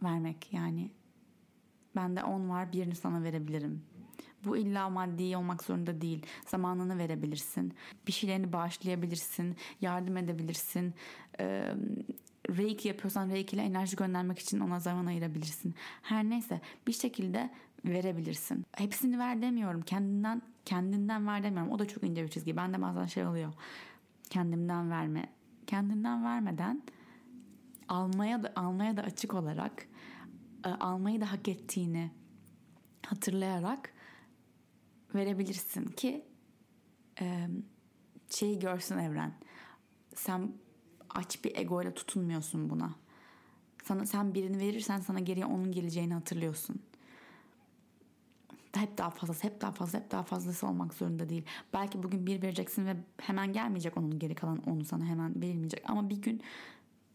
Vermek 0.03 0.53
yani 0.53 0.91
bende 1.95 2.23
10 2.23 2.49
var 2.49 2.73
birini 2.73 2.95
sana 2.95 3.23
verebilirim 3.23 3.81
bu 4.45 4.57
illa 4.57 4.89
maddi 4.89 5.37
olmak 5.37 5.63
zorunda 5.63 6.01
değil. 6.01 6.25
Zamanını 6.47 6.97
verebilirsin. 6.97 7.73
Bir 8.07 8.11
şeylerini 8.11 8.53
bağışlayabilirsin. 8.53 9.55
Yardım 9.81 10.17
edebilirsin. 10.17 10.93
Ee, 11.39 11.73
Reiki 12.49 12.87
yapıyorsan 12.87 13.29
Reiki 13.29 13.55
ile 13.55 13.61
enerji 13.61 13.95
göndermek 13.95 14.39
için 14.39 14.59
ona 14.59 14.79
zaman 14.79 15.05
ayırabilirsin. 15.05 15.75
Her 16.01 16.23
neyse 16.23 16.61
bir 16.87 16.93
şekilde 16.93 17.49
verebilirsin. 17.85 18.65
Hepsini 18.71 19.19
ver 19.19 19.41
demiyorum. 19.41 19.81
Kendinden 19.81 20.41
kendinden 20.65 21.27
ver 21.27 21.43
demiyorum. 21.43 21.71
O 21.71 21.79
da 21.79 21.87
çok 21.87 22.03
ince 22.03 22.23
bir 22.23 22.29
çizgi. 22.29 22.57
Ben 22.57 22.73
de 22.73 22.81
bazen 22.81 23.05
şey 23.05 23.25
oluyor. 23.25 23.53
Kendimden 24.29 24.91
verme. 24.91 25.33
Kendinden 25.67 26.23
vermeden 26.23 26.81
almaya 27.87 28.43
da 28.43 28.53
almaya 28.55 28.97
da 28.97 29.01
açık 29.01 29.33
olarak 29.33 29.87
almayı 30.63 31.21
da 31.21 31.31
hak 31.31 31.47
ettiğini 31.47 32.11
hatırlayarak 33.05 33.93
verebilirsin 35.15 35.85
ki 35.85 36.25
e, 37.21 37.47
şeyi 38.29 38.59
görsün 38.59 38.97
evren. 38.97 39.33
Sen 40.15 40.53
aç 41.09 41.43
bir 41.43 41.57
egoyla 41.57 41.93
tutunmuyorsun 41.93 42.69
buna. 42.69 42.95
Sana 43.83 44.05
sen 44.05 44.33
birini 44.33 44.59
verirsen 44.59 44.99
sana 44.99 45.19
geriye 45.19 45.45
onun 45.45 45.71
geleceğini 45.71 46.13
hatırlıyorsun. 46.13 46.81
Hep 48.79 48.97
daha 48.97 49.09
fazlası, 49.09 49.43
hep 49.43 49.61
daha 49.61 49.71
fazla, 49.71 49.99
hep 49.99 50.11
daha 50.11 50.23
fazlası 50.23 50.67
olmak 50.67 50.93
zorunda 50.93 51.29
değil. 51.29 51.45
Belki 51.73 52.03
bugün 52.03 52.27
bir 52.27 52.41
vereceksin 52.41 52.85
ve 52.85 52.95
hemen 53.21 53.53
gelmeyecek 53.53 53.97
onun 53.97 54.19
geri 54.19 54.35
kalan 54.35 54.57
onu 54.69 54.85
sana 54.85 55.05
hemen 55.05 55.41
verilmeyecek. 55.41 55.83
Ama 55.89 56.09
bir 56.09 56.21
gün 56.21 56.41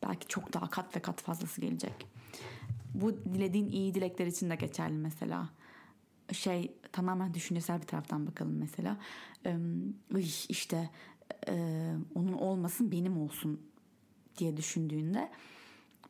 belki 0.02 0.28
çok 0.28 0.52
daha 0.52 0.70
kat 0.70 0.96
ve 0.96 1.00
kat 1.00 1.22
fazlası 1.22 1.60
gelecek. 1.60 2.06
Bu 2.94 3.12
dilediğin 3.24 3.70
iyi 3.70 3.94
dilekler 3.94 4.26
için 4.26 4.50
de 4.50 4.54
geçerli 4.54 4.96
mesela 4.96 5.48
şey 6.32 6.72
tamamen 6.92 7.34
düşüncesel 7.34 7.80
bir 7.80 7.86
taraftan 7.86 8.26
bakalım 8.26 8.56
mesela. 8.58 8.96
Ee, 9.46 9.58
işte 10.48 10.90
e, 11.48 11.94
onun 12.14 12.32
olmasın 12.32 12.92
benim 12.92 13.18
olsun 13.18 13.60
diye 14.38 14.56
düşündüğünde 14.56 15.30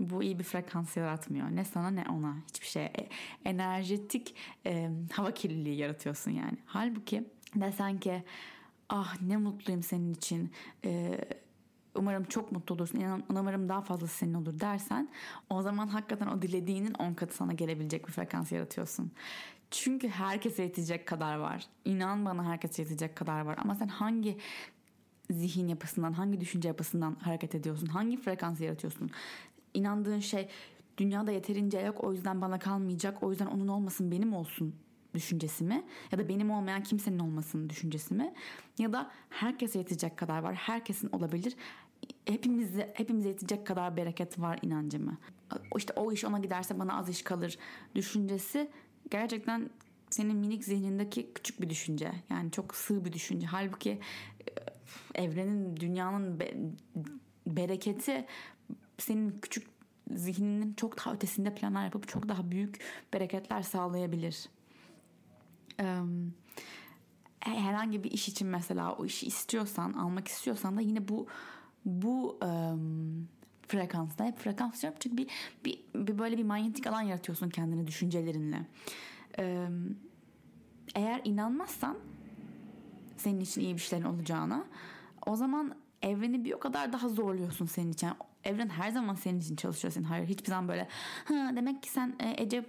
bu 0.01 0.23
iyi 0.23 0.39
bir 0.39 0.45
frekans 0.45 0.97
yaratmıyor. 0.97 1.47
Ne 1.51 1.65
sana 1.65 1.91
ne 1.91 2.05
ona 2.11 2.37
hiçbir 2.49 2.67
şey. 2.67 2.85
E, 2.85 3.09
enerjetik 3.45 4.35
e, 4.67 4.91
hava 5.13 5.35
kirliliği 5.35 5.77
yaratıyorsun 5.77 6.31
yani. 6.31 6.59
Halbuki 6.67 7.25
desen 7.55 8.01
ki 8.01 8.23
ah 8.89 9.21
ne 9.23 9.37
mutluyum 9.37 9.83
senin 9.83 10.15
için 10.15 10.53
e, 10.85 11.21
umarım 11.95 12.25
çok 12.25 12.53
mutlu 12.53 12.75
olursun 12.75 12.99
İnan, 12.99 13.23
umarım 13.31 13.69
daha 13.69 13.81
fazlası 13.81 14.17
senin 14.17 14.35
olur 14.35 14.61
dersen 14.61 15.09
o 15.51 15.63
zaman 15.63 15.89
hakikaten 15.89 16.27
o 16.27 16.43
dilediğinin 16.43 16.95
on 16.95 17.15
katı 17.15 17.37
sana 17.37 17.53
gelebilecek 17.53 18.07
bir 18.07 18.13
frekans 18.13 18.53
yaratıyorsun. 18.53 19.13
Çünkü 19.71 20.09
herkese 20.09 20.63
yetecek 20.63 21.07
kadar 21.07 21.37
var. 21.37 21.67
İnan 21.85 22.25
bana 22.25 22.45
herkese 22.45 22.83
yetecek 22.83 23.17
kadar 23.17 23.41
var. 23.41 23.59
Ama 23.63 23.75
sen 23.75 23.89
hangi 23.89 24.39
zihin 25.31 25.69
yapısından, 25.69 26.13
hangi 26.13 26.41
düşünce 26.41 26.69
yapısından 26.69 27.15
hareket 27.15 27.55
ediyorsun? 27.55 27.87
Hangi 27.87 28.17
frekans 28.17 28.61
yaratıyorsun? 28.61 29.11
İnandığın 29.75 30.21
şey 30.21 30.49
dünyada 30.99 31.33
yeterince 31.33 31.79
yok 31.79 32.05
o 32.05 32.13
yüzden 32.13 32.41
bana 32.41 32.59
kalmayacak. 32.59 33.23
O 33.23 33.31
yüzden 33.31 33.47
onun 33.47 33.69
olmasın 33.69 34.11
benim 34.11 34.33
olsun 34.33 34.75
düşüncesi 35.15 35.65
mi? 35.65 35.85
Ya 36.13 36.19
da 36.19 36.29
benim 36.29 36.51
olmayan 36.51 36.83
kimsenin 36.83 37.19
olmasının 37.19 37.71
düşüncesi 37.71 38.15
mi? 38.15 38.35
Ya 38.79 38.93
da 38.93 39.11
herkese 39.31 39.79
yetecek 39.79 40.17
kadar 40.17 40.43
var. 40.43 40.55
Herkesin 40.55 41.09
olabilir. 41.13 41.57
Hepimize, 42.25 42.93
hepimize 42.95 43.29
yetecek 43.29 43.67
kadar 43.67 43.97
bereket 43.97 44.41
var 44.41 44.59
inancı 44.63 45.01
mı? 45.01 45.19
İşte 45.77 45.93
o 45.97 46.13
iş 46.13 46.25
ona 46.25 46.39
giderse 46.39 46.79
bana 46.79 46.99
az 46.99 47.09
iş 47.09 47.23
kalır 47.23 47.59
düşüncesi 47.95 48.71
gerçekten 49.11 49.71
senin 50.11 50.37
minik 50.37 50.65
zihnindeki 50.65 51.33
küçük 51.35 51.61
bir 51.61 51.71
düşünce. 51.71 52.13
Yani 52.31 52.51
çok 52.51 52.75
sığ 52.75 53.05
bir 53.05 53.13
düşünce. 53.13 53.47
Halbuki 53.47 54.01
e, 55.17 55.23
evrenin, 55.23 55.77
dünyanın 55.77 56.41
be, 56.41 56.55
bereketi 57.47 58.27
senin 59.03 59.39
küçük 59.43 59.69
zihninin 60.11 60.75
çok 60.75 60.99
daha 60.99 61.15
ötesinde 61.15 61.55
planlar 61.55 61.85
yapıp 61.85 62.09
çok 62.09 62.29
daha 62.29 62.51
büyük 62.51 62.81
bereketler 63.13 63.63
sağlayabilir. 63.63 64.49
Ee, 65.81 66.01
herhangi 67.41 68.05
bir 68.05 68.11
iş 68.11 68.29
için 68.29 68.49
mesela 68.49 68.93
o 68.93 69.05
işi 69.05 69.27
istiyorsan, 69.27 69.93
almak 69.93 70.29
istiyorsan 70.29 70.77
da 70.77 70.81
yine 70.81 71.09
bu 71.09 71.27
bu 71.85 72.39
um, 72.43 73.29
frekansta 73.69 74.25
hep 74.25 74.39
frekans 74.39 74.83
diyorum 74.83 74.99
çünkü 75.03 75.17
bir, 75.17 75.27
bir, 75.65 75.85
bir 75.95 76.19
böyle 76.19 76.39
bir 76.39 76.45
manyetik 76.45 76.87
alan 76.87 77.03
yaratıyorsun 77.03 77.51
kendini 77.51 77.87
düşüncelerinle. 77.87 78.67
Ee, 79.39 79.69
eğer 80.95 81.21
inanmazsan 81.25 81.97
senin 83.17 83.41
için 83.41 83.61
iyi 83.61 83.75
bir 83.75 83.81
şeylerin 83.81 84.09
olacağına 84.09 84.65
o 85.27 85.37
zaman 85.37 85.75
evreni 86.03 86.45
bir 86.45 86.53
o 86.53 86.59
kadar 86.59 86.93
daha 86.93 87.09
zorluyorsun 87.09 87.67
senin 87.67 87.93
için. 87.93 88.07
Yani 88.07 88.17
evren 88.45 88.69
her 88.69 88.91
zaman 88.91 89.15
senin 89.15 89.41
için 89.41 89.57
çalışıyor 89.57 89.93
senin. 89.93 90.05
Hayır 90.05 90.27
hiçbir 90.27 90.49
zaman 90.49 90.69
böyle 90.69 90.89
ha 91.25 91.51
demek 91.57 91.83
ki 91.83 91.91
sen 91.91 92.17
e, 92.21 92.43
Ece 92.43 92.65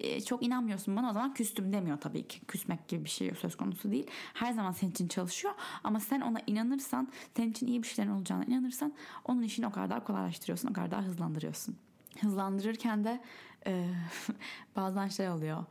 e, 0.00 0.20
çok 0.20 0.42
inanmıyorsun 0.42 0.96
bana 0.96 1.10
o 1.10 1.12
zaman 1.12 1.34
küstüm 1.34 1.72
demiyor 1.72 2.00
tabii 2.00 2.28
ki. 2.28 2.40
Küsmek 2.40 2.88
gibi 2.88 3.04
bir 3.04 3.10
şey 3.10 3.34
söz 3.34 3.56
konusu 3.56 3.90
değil. 3.90 4.06
Her 4.34 4.52
zaman 4.52 4.72
senin 4.72 4.90
için 4.90 5.08
çalışıyor 5.08 5.54
ama 5.84 6.00
sen 6.00 6.20
ona 6.20 6.38
inanırsan 6.46 7.08
senin 7.36 7.50
için 7.50 7.66
iyi 7.66 7.82
bir 7.82 7.88
şeylerin 7.88 8.14
olacağına 8.14 8.44
inanırsan 8.44 8.92
onun 9.24 9.42
işini 9.42 9.66
o 9.66 9.70
kadar 9.70 9.90
daha 9.90 10.04
kolaylaştırıyorsun 10.04 10.68
o 10.68 10.72
kadar 10.72 10.90
daha 10.90 11.02
hızlandırıyorsun. 11.02 11.76
Hızlandırırken 12.20 13.04
de 13.04 13.20
e, 13.66 13.88
bazen 14.76 15.08
şey 15.08 15.28
oluyor 15.30 15.64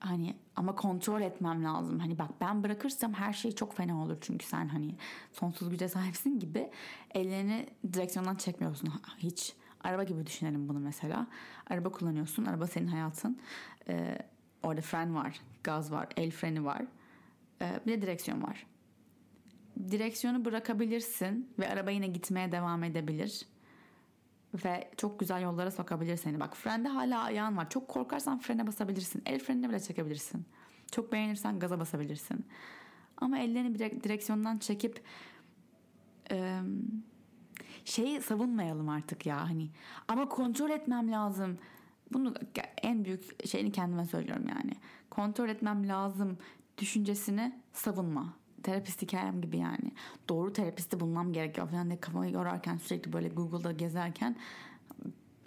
hani 0.00 0.36
ama 0.56 0.74
kontrol 0.74 1.20
etmem 1.20 1.64
lazım. 1.64 1.98
Hani 1.98 2.18
bak 2.18 2.30
ben 2.40 2.62
bırakırsam 2.62 3.12
her 3.12 3.32
şey 3.32 3.52
çok 3.52 3.76
fena 3.76 4.02
olur 4.02 4.16
çünkü 4.20 4.46
sen 4.46 4.68
hani 4.68 4.94
sonsuz 5.32 5.70
güce 5.70 5.88
sahipsin 5.88 6.38
gibi 6.38 6.70
ellerini 7.14 7.66
direksiyondan 7.92 8.34
çekmiyorsun 8.34 8.92
hiç. 9.18 9.54
Araba 9.84 10.04
gibi 10.04 10.26
düşünelim 10.26 10.68
bunu 10.68 10.78
mesela. 10.78 11.26
Araba 11.70 11.92
kullanıyorsun. 11.92 12.44
Araba 12.44 12.66
senin 12.66 12.86
hayatın. 12.86 13.40
Ee, 13.88 14.18
orada 14.62 14.80
fren 14.80 15.14
var, 15.14 15.40
gaz 15.64 15.92
var, 15.92 16.08
el 16.16 16.30
freni 16.30 16.64
var. 16.64 16.82
Ee, 17.62 17.80
bir 17.86 17.92
de 17.92 18.02
direksiyon 18.02 18.42
var. 18.42 18.66
Direksiyonu 19.90 20.44
bırakabilirsin 20.44 21.52
ve 21.58 21.68
araba 21.68 21.90
yine 21.90 22.06
gitmeye 22.06 22.52
devam 22.52 22.84
edebilir 22.84 23.46
ve 24.54 24.90
çok 24.96 25.20
güzel 25.20 25.42
yollara 25.42 25.70
sokabilir 25.70 26.16
seni. 26.16 26.40
Bak 26.40 26.56
frende 26.56 26.88
hala 26.88 27.22
ayağın 27.22 27.56
var. 27.56 27.70
Çok 27.70 27.88
korkarsan 27.88 28.38
frene 28.38 28.66
basabilirsin. 28.66 29.22
El 29.26 29.38
frenini 29.38 29.68
bile 29.68 29.80
çekebilirsin. 29.80 30.44
Çok 30.92 31.12
beğenirsen 31.12 31.58
gaza 31.58 31.80
basabilirsin. 31.80 32.46
Ama 33.16 33.38
ellerini 33.38 33.78
direksiyondan 33.78 34.58
çekip 34.58 35.02
e, 36.30 36.60
şeyi 37.84 38.22
savunmayalım 38.22 38.88
artık 38.88 39.26
ya 39.26 39.48
hani. 39.48 39.70
Ama 40.08 40.28
kontrol 40.28 40.70
etmem 40.70 41.12
lazım. 41.12 41.58
Bunu 42.12 42.34
en 42.82 43.04
büyük 43.04 43.46
şeyini 43.48 43.72
kendime 43.72 44.04
söylüyorum 44.04 44.44
yani. 44.48 44.72
Kontrol 45.10 45.48
etmem 45.48 45.88
lazım 45.88 46.38
düşüncesini 46.78 47.60
savunma 47.72 48.39
terapist 48.62 49.02
hikayem 49.02 49.40
gibi 49.40 49.58
yani. 49.58 49.92
Doğru 50.28 50.52
terapisti 50.52 51.00
bulmam 51.00 51.32
gerekiyor 51.32 51.68
falan 51.68 51.88
diye 51.88 52.00
kafamı 52.00 52.30
yorarken 52.30 52.76
sürekli 52.76 53.12
böyle 53.12 53.28
Google'da 53.28 53.72
gezerken 53.72 54.36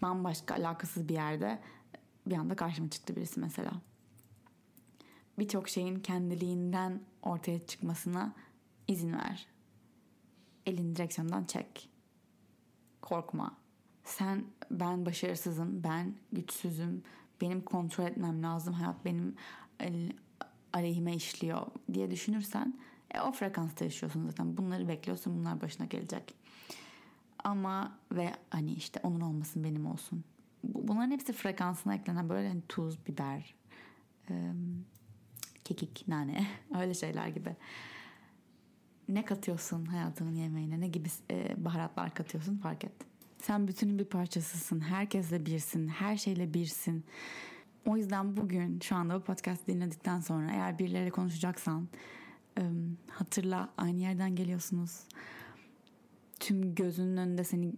bambaşka 0.02 0.56
alakasız 0.56 1.10
bir 1.10 1.14
yerde 1.14 1.60
bir 2.28 2.38
anda 2.38 2.56
karşıma 2.56 2.90
çıktı 2.90 3.16
birisi 3.16 3.40
mesela. 3.40 3.72
Birçok 5.40 5.70
şeyin 5.70 6.00
kendiliğinden 6.00 7.02
ortaya 7.22 7.66
çıkmasına 7.66 8.34
izin 8.88 9.14
ver. 9.14 9.48
Elin 10.66 10.96
direksiyondan 10.96 11.44
çek. 11.44 11.90
Korkma. 13.02 13.58
Sen 14.04 14.44
ben 14.72 15.06
başarısızım, 15.06 15.84
ben 15.84 16.16
güçsüzüm, 16.32 17.04
benim 17.42 17.62
kontrol 17.62 18.06
etmem 18.06 18.44
lazım, 18.44 18.74
hayat 18.74 19.06
benim 19.06 19.36
aleyhime 20.74 21.16
işliyor 21.16 21.68
diye 21.94 22.12
düşünürsen 22.12 22.80
e, 23.14 23.22
o 23.22 23.32
frekansta 23.32 23.86
yaşıyorsun 23.86 24.26
zaten. 24.26 24.58
Bunları 24.58 24.88
bekliyorsun. 24.88 25.40
Bunlar 25.40 25.62
başına 25.62 25.86
gelecek. 25.86 26.36
Ama 27.44 27.98
ve 28.12 28.34
hani 28.50 28.74
işte 28.74 29.00
onun 29.04 29.22
olmasın 29.22 29.64
benim 29.64 29.86
olsun. 29.86 30.24
Bunların 30.64 31.12
hepsi 31.12 31.34
frekansına 31.34 31.96
eklenen 31.96 32.30
böyle 32.30 32.48
hani 32.48 32.62
tuz, 32.70 33.08
biber, 33.08 33.56
e, 34.30 34.52
kekik, 35.64 36.08
nane 36.08 36.48
öyle 36.80 36.94
şeyler 36.94 37.28
gibi. 37.28 37.56
Ne 39.10 39.26
katıyorsun 39.26 39.86
hayatının 39.86 40.36
yemeğine? 40.36 40.80
Ne 40.80 40.88
gibi 40.88 41.10
e, 41.32 41.66
baharatlar 41.66 42.14
katıyorsun 42.14 42.58
fark 42.58 42.84
et. 42.84 42.94
Sen 43.42 43.68
bütünün 43.68 44.00
bir 44.00 44.06
parçasısın. 44.06 44.80
Herkesle 44.80 45.46
birsin. 45.46 45.88
Her 45.88 46.18
şeyle 46.18 46.54
birsin. 46.54 47.06
O 47.86 47.98
yüzden 47.98 48.38
bugün 48.38 48.80
şu 48.80 48.96
anda 48.96 49.16
bu 49.16 49.24
podcast 49.24 49.68
dinledikten 49.68 50.20
sonra 50.20 50.52
eğer 50.52 50.80
birileriyle 50.80 51.10
konuşacaksan 51.10 51.88
hatırla 53.10 53.70
aynı 53.78 54.02
yerden 54.02 54.36
geliyorsunuz. 54.36 55.00
Tüm 56.40 56.76
gözünün 56.76 57.18
önünde 57.18 57.44
seni 57.44 57.74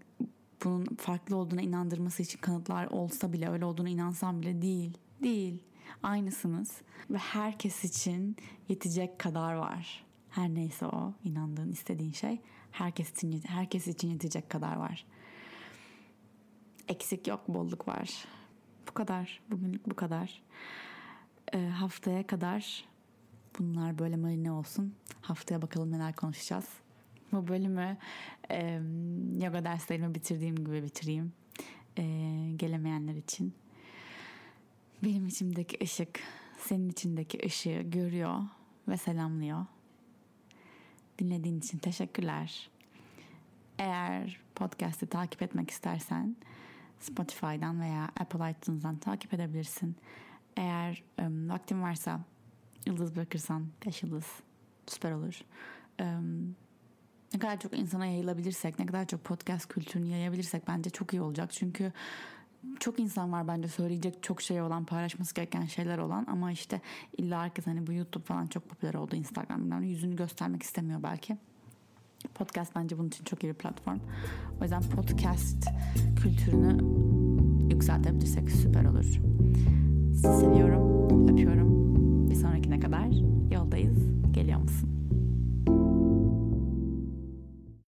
bunun 0.64 0.86
farklı 0.96 1.36
olduğuna 1.36 1.62
inandırması 1.62 2.24
için 2.24 2.40
kanıtlar 2.40 2.88
olsa 2.88 3.34
bile 3.34 3.50
öyle 3.50 3.66
olduğuna 3.66 3.90
inansan 3.90 4.42
bile 4.42 4.62
değil. 4.62 4.98
Değil. 5.24 5.64
Aynısınız 6.04 6.82
ve 7.10 7.18
herkes 7.18 7.84
için 7.84 8.38
yetecek 8.70 9.20
kadar 9.20 9.54
var. 9.54 10.06
Her 10.30 10.50
neyse 10.50 10.86
o 10.86 11.14
inandığın, 11.24 11.72
istediğin 11.72 12.12
şey 12.12 12.42
herkes 12.72 13.12
için 13.12 13.44
herkes 13.48 13.88
için 13.88 14.10
yetecek 14.10 14.50
kadar 14.50 14.76
var. 14.76 15.06
Eksik 16.88 17.28
yok, 17.28 17.48
bolluk 17.48 17.88
var. 17.88 18.26
Bu 18.88 18.94
kadar. 18.94 19.42
Bugünlük 19.52 19.90
bu 19.90 19.96
kadar. 19.96 20.42
Ee, 21.54 21.68
haftaya 21.68 22.28
kadar 22.28 22.86
Bunlar 23.60 24.00
böyle 24.00 24.16
marine 24.16 24.52
olsun. 24.52 24.96
Haftaya 25.22 25.62
bakalım 25.62 25.92
neler 25.92 26.16
konuşacağız. 26.16 26.66
Bu 27.32 27.48
bölümü 27.48 27.98
e, 28.52 28.82
yoga 29.44 29.66
derslerimi 29.66 30.16
bitirdiğim 30.16 30.56
gibi 30.56 30.84
bitireyim. 30.84 31.34
E, 31.98 32.04
gelemeyenler 32.56 33.16
için. 33.16 33.54
Benim 35.04 35.28
içimdeki 35.28 35.78
ışık 35.84 36.20
senin 36.58 36.90
içindeki 36.90 37.40
ışığı 37.46 37.82
görüyor 37.82 38.40
ve 38.88 38.98
selamlıyor. 38.98 39.66
Dinlediğin 41.20 41.60
için 41.60 41.78
teşekkürler. 41.78 42.70
Eğer 43.80 44.40
podcast'i 44.56 45.08
takip 45.08 45.42
etmek 45.42 45.72
istersen 45.72 46.36
Spotify'dan 47.00 47.82
veya 47.82 48.04
Apple 48.20 48.52
iTunes'dan 48.52 48.98
takip 48.98 49.34
edebilirsin. 49.34 49.96
Eğer 50.58 51.04
um, 51.20 51.50
vaktin 51.50 51.82
varsa 51.82 52.20
yıldız 52.86 53.16
bırakırsan 53.16 53.68
5 53.86 54.04
yıldız 54.04 54.26
süper 54.88 55.12
olur. 55.12 55.42
Ne 57.34 57.40
kadar 57.40 57.60
çok 57.60 57.80
insana 57.80 58.06
yayılabilirsek, 58.06 58.80
ne 58.80 58.86
kadar 58.86 59.08
çok 59.08 59.24
podcast 59.24 59.68
kültürünü 59.68 60.08
yayabilirsek 60.08 60.68
bence 60.68 60.90
çok 60.90 61.14
iyi 61.14 61.22
olacak. 61.22 61.52
Çünkü 61.52 61.92
çok 62.80 63.00
insan 63.00 63.32
var 63.32 63.48
bence 63.48 63.68
söyleyecek 63.68 64.24
çok 64.24 64.42
şey 64.42 64.62
olan, 64.62 64.86
paylaşması 64.86 65.36
gereken 65.36 65.66
şeyler 65.66 65.98
olan 65.98 66.26
ama 66.30 66.52
işte 66.52 66.82
illa 67.18 67.42
herkes 67.42 67.68
hani 67.68 67.88
bu 67.88 67.94
YouTube 67.94 68.24
falan 68.24 68.48
çok 68.48 68.70
popüler 68.70 68.94
oldu 68.94 69.16
Instagram 69.16 69.62
bilmem 69.62 69.84
yüzünü 69.84 70.16
göstermek 70.16 70.64
istemiyor 70.64 71.04
belki. 71.04 71.38
Podcast 72.36 72.76
bence 72.76 72.98
bunun 72.98 73.08
için 73.08 73.24
çok 73.24 73.44
iyi 73.44 73.48
bir 73.48 73.54
platform. 73.54 74.00
O 74.60 74.64
yüzden 74.64 74.82
podcast 74.82 75.68
kültürünü 76.22 76.84
yükseltebilirsek 77.74 78.50
süper 78.50 78.86
olur. 78.86 79.06
Sizi 80.14 80.40
seviyorum. 80.40 81.75